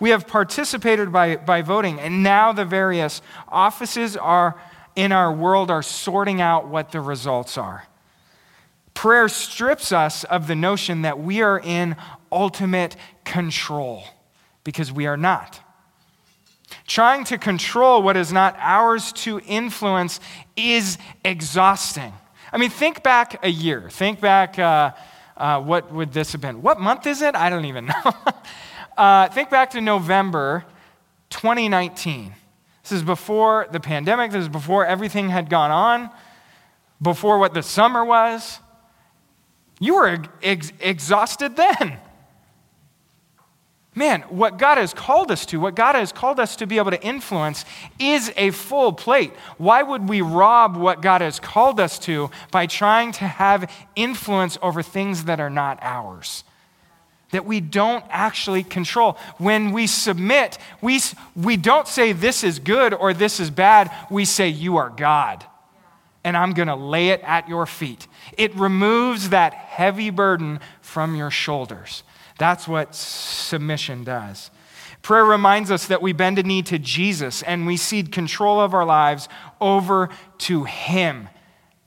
We 0.00 0.10
have 0.10 0.26
participated 0.26 1.12
by, 1.12 1.36
by 1.36 1.62
voting, 1.62 1.98
and 1.98 2.22
now 2.22 2.52
the 2.52 2.64
various 2.64 3.20
offices 3.48 4.16
are 4.16 4.60
in 4.94 5.12
our 5.12 5.32
world 5.32 5.70
are 5.70 5.82
sorting 5.82 6.40
out 6.40 6.68
what 6.68 6.92
the 6.92 7.00
results 7.00 7.56
are. 7.58 7.86
Prayer 8.94 9.28
strips 9.28 9.92
us 9.92 10.24
of 10.24 10.48
the 10.48 10.56
notion 10.56 11.02
that 11.02 11.20
we 11.20 11.40
are 11.40 11.60
in 11.60 11.94
ultimate 12.32 12.96
control 13.24 14.02
because 14.64 14.90
we 14.90 15.06
are 15.06 15.16
not. 15.16 15.60
Trying 16.86 17.24
to 17.24 17.38
control 17.38 18.02
what 18.02 18.16
is 18.16 18.32
not 18.32 18.56
ours 18.58 19.12
to 19.12 19.40
influence 19.46 20.20
is 20.56 20.98
exhausting. 21.24 22.12
I 22.52 22.58
mean, 22.58 22.70
think 22.70 23.02
back 23.02 23.44
a 23.44 23.50
year. 23.50 23.88
Think 23.90 24.20
back, 24.20 24.58
uh, 24.58 24.92
uh, 25.38 25.60
what 25.60 25.92
would 25.92 26.12
this 26.12 26.32
have 26.32 26.40
been? 26.40 26.60
What 26.62 26.80
month 26.80 27.06
is 27.06 27.22
it? 27.22 27.34
I 27.34 27.48
don't 27.48 27.64
even 27.64 27.86
know. 28.04 28.12
uh, 28.96 29.28
think 29.28 29.50
back 29.50 29.70
to 29.70 29.80
November 29.80 30.64
2019. 31.30 32.34
This 32.82 32.92
is 32.92 33.02
before 33.02 33.68
the 33.70 33.80
pandemic, 33.80 34.32
this 34.32 34.42
is 34.42 34.48
before 34.48 34.84
everything 34.84 35.28
had 35.28 35.48
gone 35.48 35.70
on, 35.70 36.10
before 37.00 37.38
what 37.38 37.54
the 37.54 37.62
summer 37.62 38.04
was. 38.04 38.60
You 39.78 39.94
were 39.94 40.24
ex- 40.42 40.72
exhausted 40.80 41.56
then 41.56 41.98
man, 43.98 44.22
what 44.22 44.56
God 44.56 44.78
has 44.78 44.94
called 44.94 45.30
us 45.30 45.44
to, 45.46 45.60
what 45.60 45.74
God 45.74 45.96
has 45.96 46.12
called 46.12 46.40
us 46.40 46.56
to 46.56 46.66
be 46.66 46.78
able 46.78 46.92
to 46.92 47.02
influence, 47.02 47.64
is 47.98 48.32
a 48.36 48.52
full 48.52 48.92
plate. 48.92 49.32
Why 49.58 49.82
would 49.82 50.08
we 50.08 50.22
rob 50.22 50.76
what 50.76 51.02
God 51.02 51.20
has 51.20 51.40
called 51.40 51.80
us 51.80 51.98
to 52.00 52.30
by 52.50 52.66
trying 52.66 53.12
to 53.12 53.24
have 53.24 53.70
influence 53.96 54.56
over 54.62 54.82
things 54.82 55.24
that 55.24 55.40
are 55.40 55.50
not 55.50 55.78
ours? 55.82 56.44
That 57.32 57.44
we 57.44 57.60
don't 57.60 58.04
actually 58.08 58.62
control. 58.62 59.18
When 59.36 59.72
we 59.72 59.86
submit, 59.86 60.56
we, 60.80 61.00
we 61.36 61.58
don't 61.58 61.86
say 61.86 62.12
this 62.12 62.42
is 62.42 62.58
good 62.58 62.94
or 62.94 63.12
this 63.12 63.38
is 63.38 63.50
bad. 63.50 63.90
We 64.10 64.24
say, 64.24 64.48
You 64.48 64.78
are 64.78 64.88
God, 64.88 65.44
and 66.24 66.36
I'm 66.36 66.54
going 66.54 66.68
to 66.68 66.76
lay 66.76 67.08
it 67.10 67.20
at 67.22 67.48
your 67.48 67.66
feet. 67.66 68.06
It 68.38 68.54
removes 68.54 69.28
that 69.28 69.52
heavy 69.52 70.08
burden 70.08 70.60
from 70.80 71.16
your 71.16 71.30
shoulders. 71.30 72.02
That's 72.38 72.66
what 72.68 72.94
submission 72.94 74.04
does. 74.04 74.50
Prayer 75.02 75.24
reminds 75.24 75.70
us 75.70 75.86
that 75.86 76.02
we 76.02 76.12
bend 76.12 76.38
a 76.38 76.42
knee 76.42 76.62
to 76.62 76.78
Jesus 76.78 77.42
and 77.42 77.66
we 77.66 77.76
cede 77.76 78.12
control 78.12 78.60
of 78.60 78.74
our 78.74 78.84
lives 78.84 79.28
over 79.60 80.08
to 80.38 80.64
Him 80.64 81.28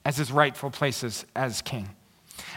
as 0.06 0.18
His 0.18 0.32
rightful 0.32 0.72
places 0.72 1.26
as 1.36 1.62
King. 1.62 1.90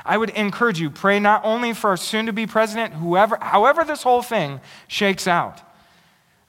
I 0.04 0.18
would 0.18 0.30
encourage 0.30 0.80
you, 0.80 0.90
pray 0.90 1.18
not 1.20 1.44
only 1.44 1.72
for 1.72 1.90
our 1.90 1.96
soon 1.96 2.26
to 2.26 2.32
be 2.32 2.46
president, 2.46 2.94
whoever, 2.94 3.38
however 3.40 3.84
this 3.84 4.02
whole 4.02 4.22
thing 4.22 4.60
shakes 4.86 5.26
out, 5.26 5.60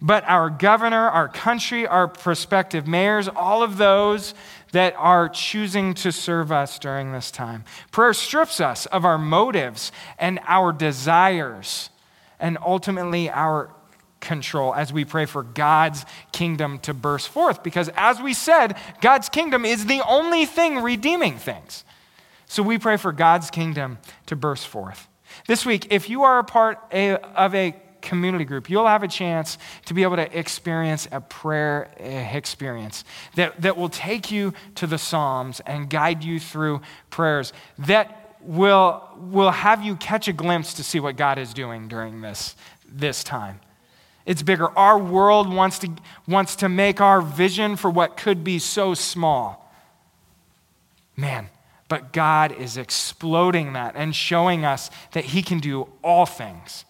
but 0.02 0.24
our 0.25 0.50
governor, 0.50 1.10
our 1.10 1.28
country, 1.28 1.88
our 1.88 2.08
prospective 2.08 2.88
mayors, 2.88 3.28
all 3.28 3.64
of 3.64 3.78
those 3.78 4.34
that 4.75 4.94
are 4.98 5.29
choosing 5.29 5.94
to 5.94 6.12
serve 6.12 6.51
us 6.51 6.77
during 6.79 7.13
this 7.13 7.32
time. 7.32 7.63
Prayer 7.91 8.13
strips 8.13 8.60
us 8.60 8.86
of 8.88 9.05
our 9.05 9.17
motives 9.17 9.89
and 10.20 10.38
our 10.48 10.74
desires 10.74 11.89
and 12.41 12.58
ultimately 12.62 13.29
our 13.29 13.70
control 14.20 14.75
as 14.75 14.91
we 14.91 15.05
pray 15.05 15.25
for 15.25 15.44
God's 15.44 16.05
kingdom 16.34 16.79
to 16.79 16.94
burst 16.94 17.29
forth. 17.29 17.63
Because 17.63 17.89
as 17.96 18.22
we 18.22 18.34
said, 18.34 18.75
God's 19.00 19.29
kingdom 19.29 19.63
is 19.63 19.86
the 19.86 20.01
only 20.05 20.44
thing 20.44 20.79
redeeming 20.79 21.38
things. 21.38 21.86
So 22.46 22.62
we 22.62 22.77
pray 22.77 22.98
for 22.98 23.13
God's 23.13 23.50
kingdom 23.50 23.98
to 24.25 24.36
burst 24.36 24.67
forth. 24.67 25.08
This 25.48 25.65
week, 25.65 25.88
if 25.89 26.10
you 26.10 26.24
are 26.24 26.39
a 26.39 26.44
part 26.44 26.79
of 26.91 27.55
a 27.55 27.77
community 28.06 28.46
group, 28.46 28.70
you'll 28.70 28.88
have 28.88 29.04
a 29.04 29.08
chance 29.08 29.58
to 29.86 29.94
be 29.94 30.04
able 30.04 30.16
to 30.16 30.38
experience 30.38 31.08
a 31.12 31.20
prayer 31.20 31.90
experience 32.00 33.04
that, 33.36 33.62
that 33.62 33.76
will 33.76 33.90
take 33.90 34.32
you 34.32 34.54
to 34.76 34.88
the 34.88 34.98
Psalms 34.98 35.60
and 35.66 35.90
guide 35.90 36.24
you 36.24 36.40
through 36.40 36.82
prayers 37.10 37.52
that 37.80 38.38
will, 38.42 39.04
will 39.18 39.52
have 39.52 39.84
you 39.84 39.96
catch 39.96 40.28
a 40.28 40.34
glimpse 40.34 40.74
to 40.76 40.84
see 40.84 41.00
what 41.00 41.18
God 41.18 41.38
is 41.38 41.54
doing 41.54 41.88
during 41.88 42.22
this, 42.22 42.56
this 42.88 43.24
time. 43.24 43.60
It's 44.26 44.42
bigger. 44.42 44.70
Our 44.78 44.98
world 44.98 45.54
wants 45.54 45.80
to, 45.80 45.92
wants 46.28 46.56
to 46.58 46.70
make 46.70 47.02
our 47.02 47.22
vision 47.22 47.76
for 47.76 47.90
what 47.90 48.18
could 48.18 48.44
be 48.44 48.60
so 48.60 48.94
small. 48.94 49.72
Man, 51.16 51.50
but 51.88 52.12
God 52.12 52.52
is 52.52 52.78
exploding 52.78 53.74
that 53.74 53.96
and 53.96 54.16
showing 54.16 54.66
us 54.66 54.90
that 55.12 55.26
He 55.26 55.44
can 55.44 55.60
do 55.60 55.90
all 56.04 56.26
things 56.26 56.86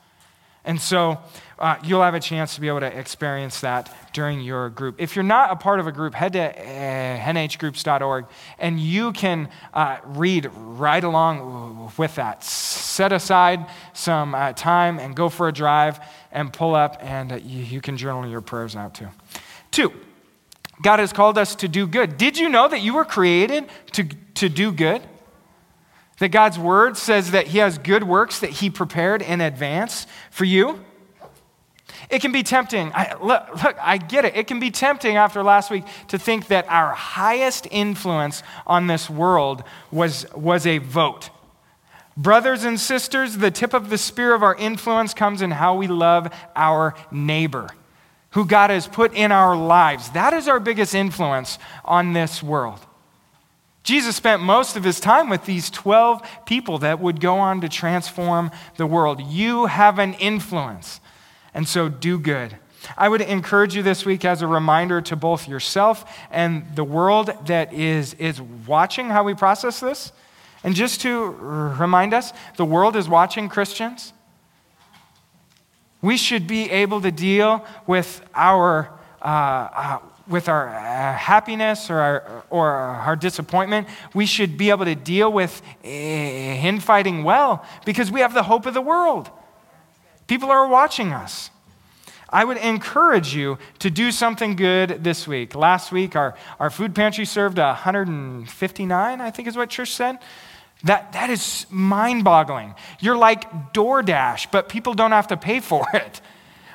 and 0.65 0.81
so 0.81 1.19
uh, 1.57 1.77
you'll 1.83 2.01
have 2.01 2.15
a 2.15 2.19
chance 2.19 2.55
to 2.55 2.61
be 2.61 2.67
able 2.67 2.81
to 2.81 2.99
experience 2.99 3.61
that 3.61 3.95
during 4.13 4.41
your 4.41 4.69
group. 4.69 4.95
If 4.99 5.15
you're 5.15 5.23
not 5.23 5.51
a 5.51 5.55
part 5.55 5.79
of 5.79 5.87
a 5.87 5.91
group, 5.91 6.13
head 6.13 6.33
to 6.33 6.41
uh, 6.41 7.33
nhgroups.org 7.33 8.25
and 8.59 8.79
you 8.79 9.13
can 9.13 9.49
uh, 9.73 9.97
read 10.03 10.49
right 10.53 11.03
along 11.03 11.93
with 11.97 12.15
that. 12.15 12.43
Set 12.43 13.13
aside 13.13 13.65
some 13.93 14.35
uh, 14.35 14.53
time 14.53 14.99
and 14.99 15.15
go 15.15 15.29
for 15.29 15.47
a 15.47 15.53
drive 15.53 15.99
and 16.31 16.51
pull 16.51 16.75
up, 16.75 16.97
and 16.99 17.31
you, 17.41 17.63
you 17.63 17.81
can 17.81 17.95
journal 17.95 18.27
your 18.27 18.41
prayers 18.41 18.75
out 18.75 18.95
too. 18.95 19.07
Two, 19.71 19.93
God 20.81 20.99
has 20.99 21.13
called 21.13 21.37
us 21.37 21.55
to 21.55 21.67
do 21.67 21.87
good. 21.87 22.17
Did 22.17 22.37
you 22.37 22.49
know 22.49 22.67
that 22.67 22.81
you 22.81 22.93
were 22.93 23.05
created 23.05 23.65
to, 23.93 24.03
to 24.35 24.49
do 24.49 24.71
good? 24.71 25.01
That 26.19 26.29
God's 26.29 26.57
word 26.57 26.97
says 26.97 27.31
that 27.31 27.47
He 27.47 27.57
has 27.57 27.77
good 27.77 28.03
works 28.03 28.39
that 28.39 28.49
He 28.49 28.69
prepared 28.69 29.21
in 29.21 29.41
advance 29.41 30.07
for 30.31 30.45
you. 30.45 30.83
It 32.09 32.21
can 32.21 32.31
be 32.31 32.43
tempting. 32.43 32.91
I, 32.93 33.15
look, 33.21 33.63
look, 33.63 33.77
I 33.81 33.97
get 33.97 34.25
it. 34.25 34.35
It 34.35 34.47
can 34.47 34.59
be 34.59 34.71
tempting 34.71 35.17
after 35.17 35.43
last 35.43 35.71
week 35.71 35.85
to 36.09 36.19
think 36.19 36.47
that 36.47 36.65
our 36.69 36.93
highest 36.93 37.67
influence 37.71 38.43
on 38.67 38.87
this 38.87 39.09
world 39.09 39.63
was, 39.91 40.25
was 40.35 40.65
a 40.65 40.77
vote. 40.77 41.29
Brothers 42.17 42.63
and 42.63 42.79
sisters, 42.79 43.37
the 43.37 43.51
tip 43.51 43.73
of 43.73 43.89
the 43.89 43.97
spear 43.97 44.33
of 44.33 44.43
our 44.43 44.55
influence 44.55 45.13
comes 45.13 45.41
in 45.41 45.51
how 45.51 45.75
we 45.75 45.87
love 45.87 46.33
our 46.55 46.95
neighbor, 47.11 47.69
who 48.31 48.45
God 48.45 48.69
has 48.69 48.87
put 48.87 49.13
in 49.13 49.31
our 49.31 49.55
lives. 49.55 50.09
That 50.11 50.33
is 50.33 50.47
our 50.47 50.59
biggest 50.59 50.95
influence 50.95 51.59
on 51.83 52.13
this 52.13 52.41
world. 52.41 52.79
Jesus 53.85 54.17
spent 54.17 54.41
most 54.41 54.75
of 54.75 54.83
his 54.83 54.99
time 54.99 55.29
with 55.29 55.45
these 55.45 55.69
12 55.69 56.21
people 56.45 56.79
that 56.79 56.99
would 56.99 57.21
go 57.21 57.37
on 57.37 57.61
to 57.61 57.69
transform 57.69 58.51
the 58.75 58.85
world. 58.85 59.21
You 59.21 59.67
have 59.67 59.99
an 59.99 60.15
influence, 60.15 60.99
and 61.53 61.67
so 61.67 61.87
do 61.87 62.19
good. 62.19 62.57
I 62.97 63.07
would 63.07 63.21
encourage 63.21 63.75
you 63.75 63.83
this 63.83 64.05
week 64.05 64.25
as 64.25 64.41
a 64.41 64.47
reminder 64.47 65.01
to 65.01 65.15
both 65.15 65.47
yourself 65.47 66.03
and 66.29 66.75
the 66.75 66.83
world 66.83 67.31
that 67.45 67.73
is, 67.73 68.15
is 68.15 68.41
watching 68.41 69.09
how 69.09 69.23
we 69.23 69.33
process 69.33 69.79
this 69.79 70.11
and 70.65 70.73
just 70.73 71.01
to 71.01 71.29
remind 71.77 72.15
us, 72.15 72.33
the 72.57 72.65
world 72.65 72.95
is 72.95 73.07
watching 73.07 73.49
Christians. 73.49 74.13
We 76.01 76.17
should 76.17 76.47
be 76.47 76.71
able 76.71 77.01
to 77.01 77.11
deal 77.11 77.63
with 77.85 78.27
our, 78.33 78.89
uh, 79.21 79.25
uh, 79.25 79.99
with 80.27 80.49
our 80.49 80.69
uh, 80.69 81.13
happiness 81.13 81.89
or 81.89 81.99
our, 81.99 82.43
or 82.49 82.69
our 82.69 83.15
disappointment. 83.15 83.87
We 84.13 84.25
should 84.25 84.57
be 84.57 84.69
able 84.69 84.85
to 84.85 84.95
deal 84.95 85.31
with 85.31 85.61
eh, 85.83 86.67
infighting 86.67 87.23
well 87.23 87.65
because 87.85 88.11
we 88.11 88.21
have 88.21 88.33
the 88.33 88.43
hope 88.43 88.65
of 88.65 88.73
the 88.73 88.81
world. 88.81 89.29
People 90.27 90.49
are 90.49 90.67
watching 90.67 91.13
us. 91.13 91.51
I 92.29 92.43
would 92.43 92.57
encourage 92.57 93.35
you 93.35 93.57
to 93.79 93.89
do 93.89 94.11
something 94.11 94.55
good 94.55 95.03
this 95.03 95.27
week. 95.27 95.55
Last 95.55 95.91
week, 95.91 96.15
our, 96.15 96.35
our 96.59 96.69
food 96.69 96.95
pantry 96.95 97.25
served 97.25 97.57
159, 97.57 99.21
I 99.21 99.31
think 99.31 99.47
is 99.47 99.55
what 99.55 99.69
church 99.69 99.93
said. 99.93 100.17
That, 100.83 101.13
that 101.13 101.29
is 101.29 101.65
mind 101.69 102.23
boggling. 102.23 102.75
You're 102.99 103.17
like 103.17 103.73
DoorDash, 103.73 104.47
but 104.51 104.69
people 104.69 104.93
don't 104.93 105.11
have 105.11 105.27
to 105.27 105.37
pay 105.37 105.59
for 105.59 105.85
it. 105.93 106.21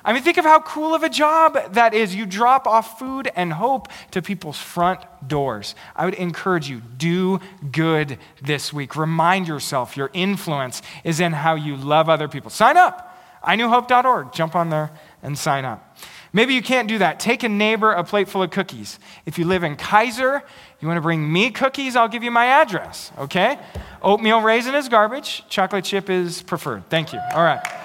I 0.05 0.13
mean, 0.13 0.23
think 0.23 0.39
of 0.39 0.45
how 0.45 0.61
cool 0.61 0.95
of 0.95 1.03
a 1.03 1.09
job 1.09 1.75
that 1.75 1.95
is. 1.95 2.15
You 2.15 2.27
drop 2.27 2.67
off 2.67 2.99
food 2.99 3.31
and 3.37 3.53
hope 3.53 3.89
to 4.13 4.23
people's 4.23 4.59
front 4.59 5.01
doors. 5.27 5.75
I 5.95 6.05
would 6.05 6.15
encourage 6.15 6.69
you, 6.69 6.81
do 6.81 7.41
good 7.71 8.19
this 8.43 8.73
week. 8.73 8.97
Remind 8.97 9.47
yourself 9.49 9.97
your 9.97 10.11
influence 10.13 10.83
is 11.05 11.21
in 11.21 11.33
how 11.33 11.55
you 11.55 11.77
love 11.77 12.09
other 12.09 12.29
people. 12.29 12.51
Sign 12.51 12.77
up. 12.77 13.07
inewhope.org. 13.45 14.33
Jump 14.33 14.55
on 14.55 14.71
there 14.71 14.91
and 15.23 15.39
sign 15.39 15.65
up. 15.65 15.99
Maybe 16.33 16.55
you 16.55 16.63
can't 16.63 16.89
do 16.89 16.99
that. 16.99 17.19
Take 17.19 17.43
a 17.43 17.49
neighbor 17.49 17.93
a 17.93 18.05
plate 18.05 18.29
full 18.29 18.43
of 18.43 18.51
cookies. 18.51 18.99
If 19.27 19.39
you 19.39 19.45
live 19.45 19.65
in 19.65 19.77
Kaiser, 19.77 20.43
you 20.81 20.87
want 20.87 20.97
to 20.97 21.03
bring 21.03 21.31
me 21.31 21.51
cookies, 21.51 21.97
I'll 21.97 22.09
give 22.09 22.23
you 22.23 22.31
my 22.31 22.47
address, 22.47 23.11
okay? 23.19 23.59
Oatmeal 24.01 24.41
raisin 24.41 24.75
is 24.75 24.89
garbage, 24.89 25.45
chocolate 25.49 25.85
chip 25.85 26.09
is 26.09 26.43
preferred. 26.43 26.89
Thank 26.89 27.13
you. 27.13 27.19
All 27.35 27.43
right. 27.43 27.80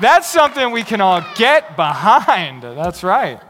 That's 0.00 0.28
something 0.28 0.70
we 0.72 0.82
can 0.82 1.00
all 1.00 1.24
get 1.36 1.76
behind. 1.76 2.62
That's 2.62 3.02
right. 3.02 3.40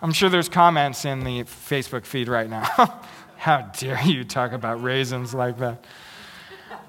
I'm 0.00 0.12
sure 0.12 0.28
there's 0.28 0.48
comments 0.48 1.04
in 1.04 1.20
the 1.20 1.44
Facebook 1.44 2.04
feed 2.04 2.28
right 2.28 2.50
now. 2.50 2.64
How 3.36 3.62
dare 3.78 4.02
you 4.04 4.24
talk 4.24 4.52
about 4.52 4.82
raisins 4.82 5.34
like 5.34 5.58
that? 5.58 5.84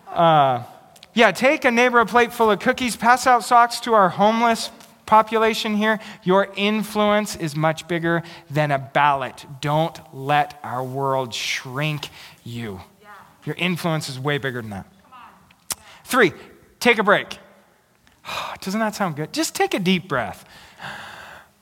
Uh, 0.08 0.64
yeah, 1.14 1.32
take 1.32 1.66
a 1.66 1.72
neighbor 1.72 2.00
a 2.00 2.06
plate 2.06 2.34
full 2.34 2.50
of 2.50 2.60
cookies, 2.60 2.96
pass 2.96 3.28
out 3.28 3.44
socks 3.44 3.80
to 3.82 3.94
our 3.94 4.10
homeless 4.10 4.72
population 5.06 5.76
here, 5.76 6.00
your 6.24 6.52
influence 6.56 7.36
is 7.36 7.56
much 7.56 7.88
bigger 7.88 8.24
than 8.50 8.72
a 8.72 8.80
ballot. 8.80 9.46
Don't 9.62 10.00
let 10.14 10.60
our 10.64 10.84
world 10.84 11.34
shrink 11.34 12.10
you. 12.44 12.82
Your 13.46 13.56
influence 13.56 14.10
is 14.10 14.20
way 14.20 14.38
bigger 14.38 14.62
than 14.62 14.72
that. 14.72 14.88
Three, 16.06 16.34
take 16.80 16.98
a 16.98 17.04
break. 17.04 17.38
Doesn't 18.62 18.80
that 18.80 18.96
sound 18.96 19.16
good? 19.16 19.34
Just 19.34 19.56
take 19.56 19.74
a 19.74 19.80
deep 19.80 20.08
breath. 20.08 20.46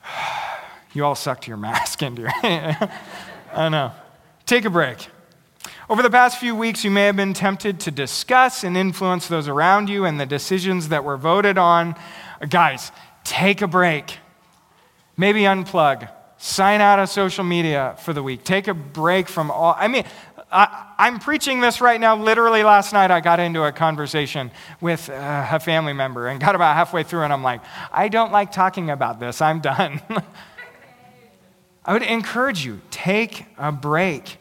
You 0.94 1.06
all 1.06 1.14
sucked 1.14 1.48
your 1.48 1.56
mask 1.56 2.02
into 2.02 2.20
your 2.20 2.30
I 2.42 3.70
know. 3.70 3.92
Take 4.44 4.66
a 4.66 4.70
break. 4.70 5.08
Over 5.88 6.02
the 6.02 6.10
past 6.10 6.38
few 6.38 6.54
weeks, 6.54 6.84
you 6.84 6.90
may 6.90 7.06
have 7.06 7.16
been 7.16 7.32
tempted 7.32 7.80
to 7.80 7.90
discuss 7.90 8.62
and 8.62 8.76
influence 8.76 9.26
those 9.26 9.48
around 9.48 9.88
you 9.88 10.04
and 10.04 10.20
the 10.20 10.26
decisions 10.26 10.90
that 10.90 11.02
were 11.02 11.16
voted 11.16 11.56
on. 11.56 11.94
Guys, 12.46 12.92
take 13.24 13.62
a 13.62 13.66
break. 13.66 14.18
Maybe 15.16 15.42
unplug. 15.42 16.10
Sign 16.36 16.80
out 16.80 16.98
of 16.98 17.08
social 17.08 17.44
media 17.44 17.94
for 18.00 18.12
the 18.12 18.22
week. 18.22 18.44
Take 18.44 18.68
a 18.68 18.74
break 18.74 19.28
from 19.28 19.50
all. 19.50 19.76
I 19.78 19.88
mean, 19.88 20.04
I, 20.52 21.08
am 21.08 21.18
preaching 21.18 21.60
this 21.60 21.80
right 21.80 21.98
now. 21.98 22.14
Literally, 22.14 22.62
last 22.62 22.92
night 22.92 23.10
I 23.10 23.20
got 23.20 23.40
into 23.40 23.64
a 23.64 23.72
conversation 23.72 24.50
with 24.80 25.08
uh, 25.08 25.48
a 25.50 25.58
family 25.58 25.94
member 25.94 26.28
and 26.28 26.38
got 26.38 26.54
about 26.54 26.76
halfway 26.76 27.02
through, 27.02 27.22
and 27.22 27.32
I'm 27.32 27.42
like, 27.42 27.62
I 27.90 28.08
don't 28.08 28.32
like 28.32 28.52
talking 28.52 28.90
about 28.90 29.18
this. 29.18 29.40
I'm 29.40 29.60
done. 29.60 30.02
I 31.84 31.94
would 31.94 32.02
encourage 32.02 32.64
you 32.64 32.80
take 32.90 33.46
a 33.56 33.72
break. 33.72 34.36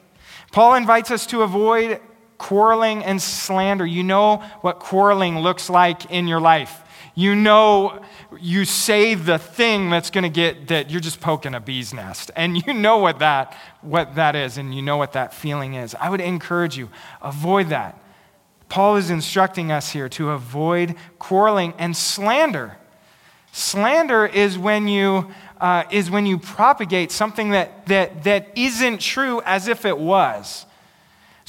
Paul 0.52 0.76
invites 0.76 1.12
us 1.12 1.26
to 1.28 1.44
avoid 1.44 2.02
quarreling 2.38 3.04
and 3.04 3.22
slander. 3.22 3.86
You 3.86 4.04
know 4.04 4.38
what 4.62 4.80
quarreling 4.80 5.40
looks 5.40 5.70
like 5.70 6.12
in 6.12 6.28
your 6.28 6.42
life. 6.42 6.81
You 7.14 7.36
know, 7.36 8.02
you 8.40 8.64
say 8.66 9.16
the 9.16 9.38
thing 9.38 9.90
that's 9.90 10.10
going 10.10 10.24
to 10.24 10.30
get 10.30 10.70
that 10.70 10.90
you're 10.90 11.02
just 11.02 11.20
poking 11.20 11.54
a 11.54 11.60
bee's 11.60 11.94
nest. 11.94 12.32
And 12.36 12.66
you 12.66 12.74
know 12.74 12.98
what 12.98 13.20
that, 13.20 13.56
what 13.82 14.16
that 14.16 14.36
is, 14.36 14.58
and 14.58 14.74
you 14.74 14.82
know 14.82 14.98
what 14.98 15.14
that 15.14 15.34
feeling 15.34 15.74
is. 15.74 15.94
I 15.96 16.10
would 16.10 16.22
encourage 16.22 16.78
you, 16.78 16.90
avoid 17.22 17.70
that. 17.70 18.02
Paul 18.70 18.96
is 18.96 19.10
instructing 19.10 19.72
us 19.72 19.92
here 19.92 20.08
to 20.10 20.30
avoid 20.30 20.96
quarreling 21.20 21.74
and 21.78 21.96
slander. 21.96 22.78
Slander 23.52 24.26
is 24.26 24.58
when 24.58 24.88
you, 24.88 25.30
uh, 25.60 25.84
is 25.92 26.10
when 26.10 26.26
you 26.26 26.38
propagate 26.38 27.12
something 27.12 27.50
that, 27.50 27.86
that, 27.88 28.24
that 28.24 28.48
isn't 28.56 29.02
true 29.02 29.42
as 29.46 29.68
if 29.68 29.84
it 29.84 29.98
was. 29.98 30.66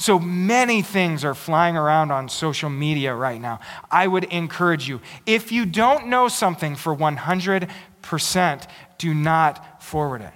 So 0.03 0.19
many 0.19 0.81
things 0.81 1.23
are 1.23 1.33
flying 1.33 1.77
around 1.77 2.11
on 2.11 2.27
social 2.27 2.69
media 2.69 3.15
right 3.15 3.39
now. 3.39 3.61
I 3.89 4.05
would 4.05 4.25
encourage 4.25 4.85
you, 4.85 4.99
if 5.25 5.49
you 5.49 5.65
don't 5.65 6.07
know 6.07 6.27
something 6.27 6.75
for 6.75 6.93
100%, 6.93 8.67
do 8.97 9.13
not 9.13 9.81
forward 9.81 10.19
it. 10.19 10.33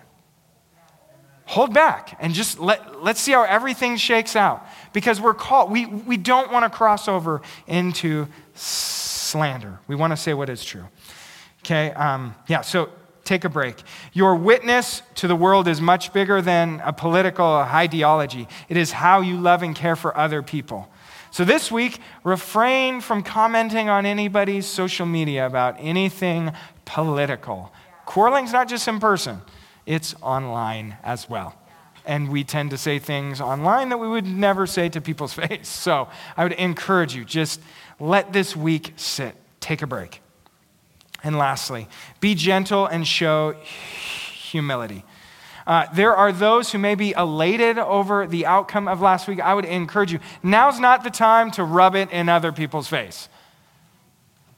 Hold 1.47 1.73
back 1.73 2.15
and 2.21 2.33
just 2.33 2.61
let, 2.61 3.03
let's 3.03 3.19
see 3.19 3.33
how 3.33 3.43
everything 3.43 3.97
shakes 3.97 4.37
out. 4.37 4.65
Because 4.93 5.19
we're 5.19 5.33
called, 5.33 5.69
we, 5.69 5.85
we 5.85 6.15
don't 6.15 6.49
want 6.49 6.63
to 6.63 6.69
cross 6.69 7.09
over 7.09 7.41
into 7.67 8.29
slander. 8.53 9.81
We 9.85 9.97
want 9.97 10.11
to 10.11 10.17
say 10.17 10.33
what 10.33 10.47
is 10.47 10.63
true. 10.63 10.85
Okay, 11.65 11.91
um, 11.91 12.35
yeah, 12.47 12.61
so 12.61 12.89
take 13.27 13.43
a 13.43 13.49
break. 13.49 13.75
Your 14.13 14.35
witness 14.35 15.03
to 15.15 15.27
the 15.27 15.35
world 15.35 15.67
is 15.67 15.81
much 15.81 16.13
bigger 16.13 16.41
than 16.41 16.81
a 16.83 16.93
political 16.93 17.45
ideology, 17.45 18.47
it 18.69 18.77
is 18.77 18.91
how 18.91 19.21
you 19.21 19.37
love 19.37 19.61
and 19.61 19.75
care 19.75 19.95
for 19.95 20.17
other 20.17 20.41
people. 20.41 20.89
So 21.29 21.43
this 21.43 21.71
week, 21.71 21.99
refrain 22.23 23.01
from 23.01 23.21
commenting 23.21 23.89
on 23.89 24.05
anybody's 24.05 24.65
social 24.65 25.05
media 25.05 25.45
about 25.45 25.75
anything 25.77 26.53
political. 26.85 27.71
Quarreling's 28.05 28.53
not 28.53 28.69
just 28.69 28.87
in 28.87 28.99
person, 28.99 29.41
it's 29.85 30.15
online 30.21 30.97
as 31.03 31.29
well. 31.29 31.53
And 32.05 32.29
we 32.29 32.45
tend 32.45 32.69
to 32.71 32.77
say 32.77 32.99
things 32.99 33.41
online 33.41 33.89
that 33.89 33.97
we 33.97 34.07
would 34.07 34.25
never 34.25 34.65
say 34.65 34.87
to 34.89 35.01
people's 35.01 35.33
face. 35.41 35.67
So 35.67 36.07
I 36.37 36.43
would 36.43 36.53
encourage 36.53 37.13
you 37.13 37.25
just 37.25 37.59
let 37.99 38.31
this 38.31 38.55
week 38.55 38.93
sit, 38.95 39.35
take 39.59 39.81
a 39.81 39.87
break. 39.87 40.21
And 41.23 41.37
lastly, 41.37 41.87
be 42.19 42.35
gentle 42.35 42.85
and 42.85 43.07
show 43.07 43.53
humility. 43.53 45.03
Uh, 45.65 45.85
there 45.93 46.15
are 46.15 46.31
those 46.31 46.71
who 46.71 46.77
may 46.77 46.95
be 46.95 47.11
elated 47.11 47.77
over 47.77 48.25
the 48.25 48.45
outcome 48.45 48.87
of 48.87 49.01
last 49.01 49.27
week. 49.27 49.41
I 49.41 49.53
would 49.53 49.65
encourage 49.65 50.13
you, 50.13 50.19
now's 50.41 50.79
not 50.79 51.03
the 51.03 51.09
time 51.09 51.51
to 51.51 51.63
rub 51.63 51.93
it 51.95 52.09
in 52.11 52.29
other 52.29 52.53
people's 52.53 52.87
face. 52.87 53.27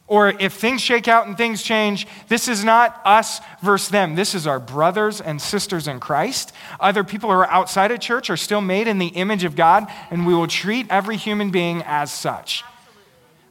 Or 0.05 0.29
if 0.29 0.53
things 0.53 0.81
shake 0.81 1.07
out 1.07 1.27
and 1.27 1.37
things 1.37 1.63
change, 1.63 2.07
this 2.27 2.47
is 2.47 2.63
not 2.63 2.99
us 3.05 3.41
versus 3.61 3.89
them. 3.89 4.15
This 4.15 4.35
is 4.35 4.47
our 4.47 4.59
brothers 4.59 5.21
and 5.21 5.41
sisters 5.41 5.87
in 5.87 5.99
Christ. 5.99 6.51
Other 6.79 7.03
people 7.03 7.29
who 7.29 7.35
are 7.35 7.49
outside 7.49 7.91
of 7.91 7.99
church 7.99 8.29
are 8.29 8.37
still 8.37 8.61
made 8.61 8.87
in 8.87 8.97
the 8.97 9.07
image 9.07 9.43
of 9.43 9.55
God, 9.55 9.87
and 10.09 10.25
we 10.25 10.33
will 10.33 10.47
treat 10.47 10.87
every 10.89 11.15
human 11.15 11.51
being 11.51 11.83
as 11.85 12.11
such 12.11 12.63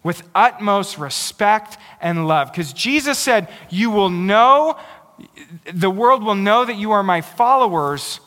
with 0.08 0.26
utmost 0.34 0.96
respect 0.96 1.76
and 2.00 2.26
love. 2.26 2.50
Because 2.50 2.72
Jesus 2.72 3.18
said, 3.18 3.46
You 3.68 3.90
will 3.90 4.08
know, 4.08 4.78
the 5.70 5.90
world 5.90 6.24
will 6.24 6.34
know 6.34 6.64
that 6.64 6.76
you 6.76 6.92
are 6.92 7.02
my 7.02 7.20
followers 7.20 8.20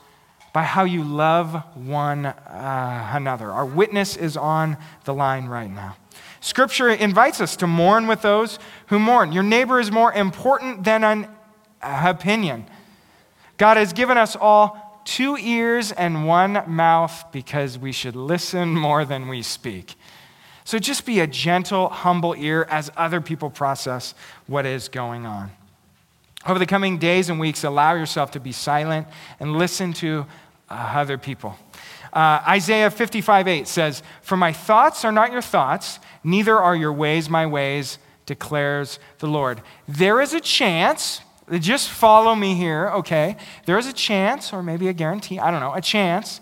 by 0.54 0.62
how 0.62 0.84
you 0.84 1.04
love 1.04 1.56
one 1.74 2.28
uh, 2.28 3.10
another. 3.14 3.50
Our 3.50 3.66
witness 3.66 4.16
is 4.16 4.38
on 4.38 4.78
the 5.06 5.14
line 5.16 5.48
right 5.48 5.72
now. 5.72 5.96
Scripture 6.40 6.88
invites 6.88 7.42
us 7.42 7.56
to 7.56 7.66
mourn 7.66 8.06
with 8.06 8.22
those 8.22 8.60
who 8.90 9.00
mourn. 9.00 9.32
Your 9.32 9.42
neighbor 9.42 9.80
is 9.80 9.92
more 9.92 10.14
important 10.14 10.84
than 10.84 11.04
an 11.04 11.28
opinion. 11.82 12.68
God 13.58 13.78
has 13.78 13.92
given 13.92 14.20
us 14.20 14.36
all 14.36 15.02
two 15.04 15.36
ears 15.36 15.92
and 15.92 16.28
one 16.28 16.64
mouth 16.68 17.26
because 17.32 17.80
we 17.80 17.92
should 17.92 18.16
listen 18.16 18.70
more 18.70 19.04
than 19.04 19.28
we 19.28 19.42
speak. 19.42 19.96
So 20.64 20.80
just 20.80 21.06
be 21.06 21.20
a 21.20 21.28
gentle, 21.28 21.90
humble 21.90 22.36
ear 22.38 22.68
as 22.70 22.92
other 22.96 23.22
people 23.22 23.50
process 23.50 24.14
what 24.48 24.66
is 24.66 24.88
going 24.90 25.26
on. 25.26 25.52
Over 26.46 26.60
the 26.60 26.66
coming 26.66 26.98
days 26.98 27.30
and 27.30 27.40
weeks, 27.40 27.64
allow 27.64 27.94
yourself 27.94 28.32
to 28.32 28.40
be 28.40 28.52
silent 28.52 29.08
and 29.40 29.58
listen 29.58 29.94
to 29.94 30.26
uh, 30.70 30.74
other 30.96 31.18
people. 31.18 31.56
Uh, 32.14 32.42
Isaiah 32.48 32.90
55 32.90 33.48
8 33.48 33.68
says, 33.68 34.04
For 34.22 34.36
my 34.36 34.52
thoughts 34.52 35.06
are 35.06 35.12
not 35.12 35.32
your 35.32 35.42
thoughts, 35.42 36.00
neither 36.24 36.58
are 36.58 36.76
your 36.76 36.94
ways 36.94 37.30
my 37.30 37.46
ways, 37.46 38.00
declares 38.26 39.00
the 39.20 39.28
Lord. 39.28 39.62
There 39.88 40.20
is 40.20 40.34
a 40.34 40.42
chance, 40.42 41.22
just 41.60 41.90
follow 41.90 42.36
me 42.36 42.56
here, 42.56 42.90
okay? 42.90 43.38
There 43.66 43.78
is 43.78 43.88
a 43.88 43.94
chance, 43.94 44.52
or 44.52 44.64
maybe 44.64 44.88
a 44.88 44.94
guarantee, 44.94 45.40
I 45.40 45.52
don't 45.52 45.60
know, 45.60 45.74
a 45.74 45.82
chance 45.82 46.42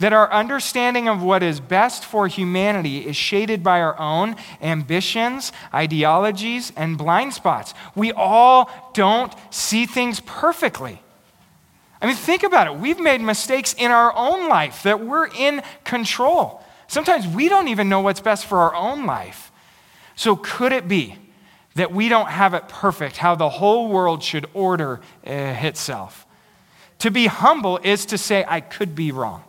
that 0.00 0.14
our 0.14 0.32
understanding 0.32 1.08
of 1.08 1.22
what 1.22 1.42
is 1.42 1.60
best 1.60 2.04
for 2.04 2.26
humanity 2.26 3.06
is 3.06 3.14
shaded 3.16 3.62
by 3.62 3.80
our 3.80 3.98
own 4.00 4.34
ambitions, 4.62 5.52
ideologies, 5.72 6.72
and 6.74 6.98
blind 6.98 7.34
spots. 7.34 7.74
We 7.94 8.10
all 8.10 8.70
don't 8.94 9.32
see 9.50 9.86
things 9.86 10.20
perfectly. 10.20 11.02
I 12.00 12.06
mean, 12.06 12.16
think 12.16 12.42
about 12.42 12.66
it. 12.66 12.76
We've 12.76 12.98
made 12.98 13.20
mistakes 13.20 13.74
in 13.76 13.90
our 13.90 14.14
own 14.16 14.48
life 14.48 14.82
that 14.84 15.04
we're 15.04 15.28
in 15.28 15.62
control. 15.84 16.64
Sometimes 16.88 17.28
we 17.28 17.50
don't 17.50 17.68
even 17.68 17.90
know 17.90 18.00
what's 18.00 18.20
best 18.20 18.46
for 18.46 18.58
our 18.58 18.74
own 18.74 19.04
life. 19.04 19.52
So, 20.16 20.34
could 20.34 20.72
it 20.72 20.88
be 20.88 21.16
that 21.74 21.92
we 21.92 22.08
don't 22.08 22.28
have 22.28 22.54
it 22.54 22.68
perfect, 22.68 23.18
how 23.18 23.34
the 23.34 23.50
whole 23.50 23.88
world 23.88 24.22
should 24.22 24.46
order 24.54 25.00
uh, 25.26 25.30
itself? 25.30 26.26
To 27.00 27.10
be 27.10 27.26
humble 27.26 27.78
is 27.82 28.06
to 28.06 28.18
say, 28.18 28.46
I 28.48 28.60
could 28.60 28.94
be 28.94 29.12
wrong. 29.12 29.44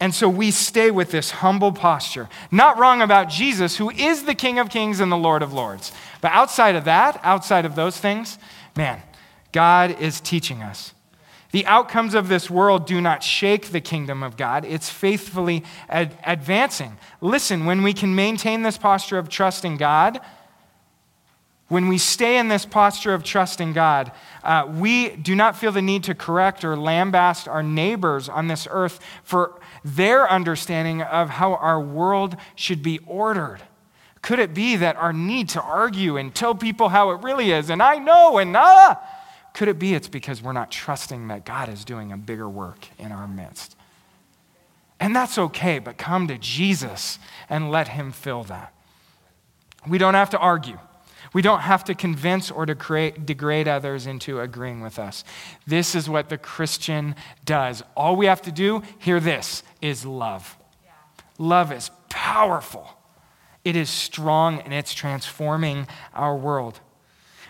And 0.00 0.14
so 0.14 0.28
we 0.28 0.50
stay 0.50 0.90
with 0.90 1.10
this 1.10 1.30
humble 1.30 1.72
posture. 1.72 2.28
Not 2.50 2.78
wrong 2.78 3.00
about 3.00 3.28
Jesus, 3.28 3.76
who 3.76 3.90
is 3.90 4.24
the 4.24 4.34
King 4.34 4.58
of 4.58 4.68
Kings 4.68 5.00
and 5.00 5.10
the 5.10 5.16
Lord 5.16 5.42
of 5.42 5.52
Lords. 5.52 5.92
But 6.20 6.32
outside 6.32 6.74
of 6.74 6.84
that, 6.84 7.20
outside 7.22 7.64
of 7.64 7.74
those 7.74 7.96
things, 7.96 8.38
man, 8.76 9.00
God 9.52 10.00
is 10.00 10.20
teaching 10.20 10.62
us. 10.62 10.94
The 11.52 11.66
outcomes 11.66 12.14
of 12.14 12.28
this 12.28 12.50
world 12.50 12.84
do 12.84 13.00
not 13.00 13.22
shake 13.22 13.66
the 13.66 13.80
kingdom 13.80 14.24
of 14.24 14.36
God, 14.36 14.64
it's 14.64 14.90
faithfully 14.90 15.62
ad- 15.88 16.18
advancing. 16.26 16.96
Listen, 17.20 17.64
when 17.64 17.84
we 17.84 17.92
can 17.92 18.16
maintain 18.16 18.62
this 18.62 18.76
posture 18.76 19.18
of 19.18 19.28
trust 19.28 19.64
in 19.64 19.76
God, 19.76 20.20
when 21.68 21.88
we 21.88 21.96
stay 21.96 22.38
in 22.38 22.48
this 22.48 22.66
posture 22.66 23.14
of 23.14 23.22
trust 23.22 23.60
in 23.60 23.72
God, 23.72 24.10
uh, 24.42 24.68
we 24.68 25.10
do 25.10 25.34
not 25.34 25.56
feel 25.56 25.72
the 25.72 25.80
need 25.80 26.04
to 26.04 26.14
correct 26.14 26.64
or 26.64 26.76
lambaste 26.76 27.48
our 27.48 27.62
neighbors 27.62 28.28
on 28.28 28.48
this 28.48 28.66
earth 28.70 28.98
for 29.22 29.60
their 29.84 30.30
understanding 30.30 31.02
of 31.02 31.28
how 31.28 31.54
our 31.54 31.80
world 31.80 32.36
should 32.54 32.82
be 32.82 32.98
ordered. 33.06 33.60
Could 34.22 34.38
it 34.38 34.54
be 34.54 34.76
that 34.76 34.96
our 34.96 35.12
need 35.12 35.50
to 35.50 35.62
argue 35.62 36.16
and 36.16 36.34
tell 36.34 36.54
people 36.54 36.88
how 36.88 37.10
it 37.10 37.22
really 37.22 37.52
is, 37.52 37.68
and 37.68 37.82
I 37.82 37.96
know, 37.98 38.38
and 38.38 38.56
ah, 38.56 38.98
could 39.52 39.68
it 39.68 39.78
be 39.78 39.94
it's 39.94 40.08
because 40.08 40.42
we're 40.42 40.52
not 40.52 40.70
trusting 40.70 41.28
that 41.28 41.44
God 41.44 41.68
is 41.68 41.84
doing 41.84 42.10
a 42.10 42.16
bigger 42.16 42.48
work 42.48 42.88
in 42.98 43.12
our 43.12 43.28
midst? 43.28 43.76
And 44.98 45.14
that's 45.14 45.36
okay, 45.36 45.78
but 45.78 45.98
come 45.98 46.28
to 46.28 46.38
Jesus 46.38 47.18
and 47.50 47.70
let 47.70 47.88
Him 47.88 48.10
fill 48.10 48.44
that. 48.44 48.72
We 49.86 49.98
don't 49.98 50.14
have 50.14 50.30
to 50.30 50.38
argue. 50.38 50.78
We 51.34 51.42
don't 51.42 51.60
have 51.60 51.84
to 51.84 51.94
convince 51.94 52.50
or 52.50 52.64
to 52.64 52.74
create, 52.74 53.26
degrade 53.26 53.68
others 53.68 54.06
into 54.06 54.40
agreeing 54.40 54.80
with 54.80 54.98
us. 54.98 55.24
This 55.66 55.94
is 55.94 56.08
what 56.08 56.30
the 56.30 56.38
Christian 56.38 57.16
does. 57.44 57.82
All 57.96 58.16
we 58.16 58.26
have 58.26 58.40
to 58.42 58.52
do, 58.52 58.82
hear 58.98 59.20
this, 59.20 59.62
is 59.82 60.06
love. 60.06 60.56
Yeah. 60.82 60.92
Love 61.36 61.72
is 61.72 61.90
powerful, 62.08 62.88
it 63.64 63.74
is 63.76 63.90
strong, 63.90 64.60
and 64.60 64.72
it's 64.72 64.94
transforming 64.94 65.88
our 66.14 66.36
world. 66.36 66.80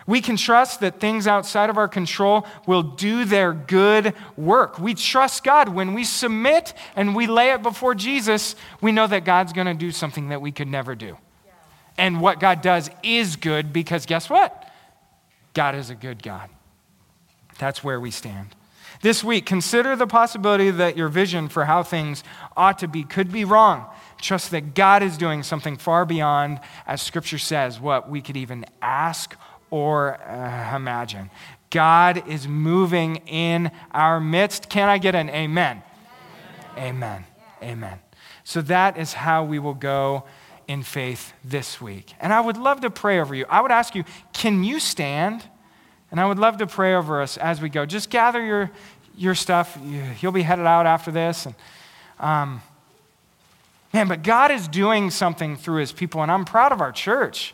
We 0.07 0.21
can 0.21 0.37
trust 0.37 0.81
that 0.81 0.99
things 0.99 1.25
outside 1.25 1.69
of 1.69 1.77
our 1.77 1.87
control 1.87 2.45
will 2.67 2.83
do 2.83 3.25
their 3.25 3.53
good 3.53 4.13
work. 4.37 4.77
We 4.77 4.93
trust 4.93 5.43
God. 5.43 5.69
When 5.69 5.93
we 5.93 6.03
submit 6.03 6.73
and 6.95 7.15
we 7.15 7.25
lay 7.25 7.51
it 7.51 7.63
before 7.63 7.95
Jesus, 7.95 8.55
we 8.81 8.91
know 8.91 9.07
that 9.07 9.25
God's 9.25 9.51
going 9.51 9.67
to 9.67 9.73
do 9.73 9.91
something 9.91 10.29
that 10.29 10.41
we 10.41 10.51
could 10.51 10.67
never 10.67 10.93
do. 10.93 11.17
And 11.97 12.21
what 12.21 12.39
God 12.39 12.61
does 12.61 12.89
is 13.03 13.35
good 13.35 13.71
because 13.71 14.05
guess 14.05 14.29
what? 14.29 14.69
God 15.53 15.75
is 15.75 15.89
a 15.89 15.95
good 15.95 16.21
God. 16.21 16.49
That's 17.57 17.83
where 17.83 17.99
we 17.99 18.11
stand. 18.11 18.55
This 19.01 19.23
week, 19.23 19.45
consider 19.45 19.95
the 19.95 20.07
possibility 20.07 20.71
that 20.71 20.97
your 20.97 21.09
vision 21.09 21.47
for 21.47 21.65
how 21.65 21.83
things 21.83 22.23
ought 22.55 22.79
to 22.79 22.87
be 22.87 23.03
could 23.03 23.31
be 23.31 23.45
wrong. 23.45 23.85
Trust 24.21 24.51
that 24.51 24.73
God 24.73 25.03
is 25.03 25.17
doing 25.17 25.43
something 25.43 25.77
far 25.77 26.05
beyond, 26.05 26.59
as 26.87 27.01
Scripture 27.01 27.37
says, 27.37 27.79
what 27.79 28.09
we 28.09 28.21
could 28.21 28.37
even 28.37 28.65
ask 28.81 29.35
or 29.69 30.19
uh, 30.21 30.75
imagine. 30.75 31.29
God 31.69 32.27
is 32.29 32.47
moving 32.47 33.17
in 33.27 33.71
our 33.91 34.19
midst. 34.19 34.69
Can 34.69 34.87
I 34.87 34.97
get 34.97 35.15
an 35.15 35.29
amen? 35.29 35.83
Amen. 36.77 36.95
Amen. 36.95 37.25
amen. 37.61 37.99
So 38.43 38.61
that 38.61 38.97
is 38.97 39.13
how 39.13 39.43
we 39.43 39.59
will 39.59 39.73
go 39.73 40.23
in 40.67 40.83
faith 40.83 41.33
this 41.43 41.79
week. 41.79 42.13
And 42.19 42.33
I 42.33 42.41
would 42.41 42.57
love 42.57 42.81
to 42.81 42.89
pray 42.89 43.19
over 43.19 43.35
you. 43.35 43.45
I 43.49 43.61
would 43.61 43.71
ask 43.71 43.95
you, 43.95 44.03
can 44.33 44.63
you 44.63 44.79
stand? 44.79 45.43
And 46.11 46.19
I 46.19 46.25
would 46.25 46.39
love 46.39 46.57
to 46.57 46.67
pray 46.67 46.95
over 46.95 47.21
us 47.21 47.37
as 47.37 47.61
we 47.61 47.69
go. 47.69 47.85
Just 47.85 48.09
gather 48.09 48.43
your, 48.43 48.71
your 49.17 49.35
stuff. 49.35 49.77
You'll 50.21 50.31
be 50.31 50.41
headed 50.41 50.65
out 50.65 50.85
after 50.85 51.11
this. 51.11 51.45
And, 51.45 51.55
um, 52.19 52.61
man, 53.93 54.07
but 54.07 54.23
God 54.23 54.51
is 54.51 54.67
doing 54.67 55.11
something 55.11 55.55
through 55.55 55.79
his 55.79 55.91
people, 55.91 56.21
and 56.21 56.31
I'm 56.31 56.45
proud 56.45 56.71
of 56.71 56.81
our 56.81 56.91
church. 56.91 57.53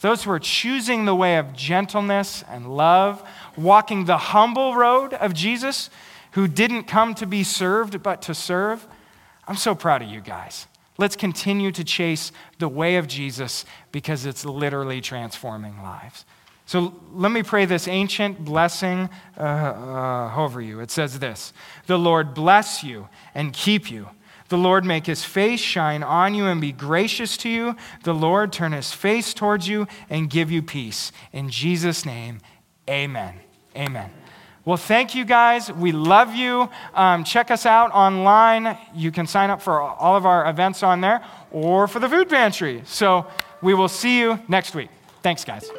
Those 0.00 0.22
who 0.22 0.30
are 0.30 0.38
choosing 0.38 1.06
the 1.06 1.14
way 1.14 1.38
of 1.38 1.54
gentleness 1.54 2.44
and 2.48 2.76
love, 2.76 3.26
walking 3.56 4.04
the 4.04 4.16
humble 4.18 4.76
road 4.76 5.12
of 5.12 5.34
Jesus, 5.34 5.90
who 6.32 6.46
didn't 6.46 6.84
come 6.84 7.16
to 7.16 7.26
be 7.26 7.42
served, 7.42 8.00
but 8.00 8.22
to 8.22 8.34
serve. 8.34 8.86
I'm 9.48 9.56
so 9.56 9.74
proud 9.74 10.02
of 10.02 10.08
you 10.08 10.20
guys. 10.20 10.67
Let's 10.98 11.16
continue 11.16 11.70
to 11.72 11.84
chase 11.84 12.32
the 12.58 12.68
way 12.68 12.96
of 12.96 13.06
Jesus 13.06 13.64
because 13.92 14.26
it's 14.26 14.44
literally 14.44 15.00
transforming 15.00 15.80
lives. 15.80 16.24
So 16.66 16.92
let 17.14 17.32
me 17.32 17.42
pray 17.42 17.64
this 17.64 17.88
ancient 17.88 18.44
blessing 18.44 19.08
uh, 19.38 19.40
uh, 19.40 20.34
over 20.36 20.60
you. 20.60 20.80
It 20.80 20.90
says 20.90 21.18
this 21.18 21.54
The 21.86 21.98
Lord 21.98 22.34
bless 22.34 22.84
you 22.84 23.08
and 23.34 23.54
keep 23.54 23.90
you. 23.90 24.10
The 24.48 24.58
Lord 24.58 24.84
make 24.84 25.06
his 25.06 25.24
face 25.24 25.60
shine 25.60 26.02
on 26.02 26.34
you 26.34 26.46
and 26.46 26.60
be 26.60 26.72
gracious 26.72 27.36
to 27.38 27.48
you. 27.48 27.76
The 28.02 28.14
Lord 28.14 28.52
turn 28.52 28.72
his 28.72 28.92
face 28.92 29.32
towards 29.32 29.68
you 29.68 29.86
and 30.10 30.28
give 30.28 30.50
you 30.50 30.62
peace. 30.62 31.12
In 31.32 31.48
Jesus' 31.48 32.04
name, 32.04 32.40
amen. 32.88 33.34
Amen. 33.76 34.10
Well, 34.68 34.76
thank 34.76 35.14
you 35.14 35.24
guys. 35.24 35.72
We 35.72 35.92
love 35.92 36.34
you. 36.34 36.68
Um, 36.92 37.24
check 37.24 37.50
us 37.50 37.64
out 37.64 37.90
online. 37.92 38.76
You 38.94 39.10
can 39.10 39.26
sign 39.26 39.48
up 39.48 39.62
for 39.62 39.80
all 39.80 40.14
of 40.14 40.26
our 40.26 40.46
events 40.46 40.82
on 40.82 41.00
there 41.00 41.24
or 41.50 41.88
for 41.88 42.00
the 42.00 42.08
food 42.10 42.28
pantry. 42.28 42.82
So 42.84 43.26
we 43.62 43.72
will 43.72 43.88
see 43.88 44.18
you 44.18 44.38
next 44.46 44.74
week. 44.74 44.90
Thanks, 45.22 45.42
guys. 45.42 45.70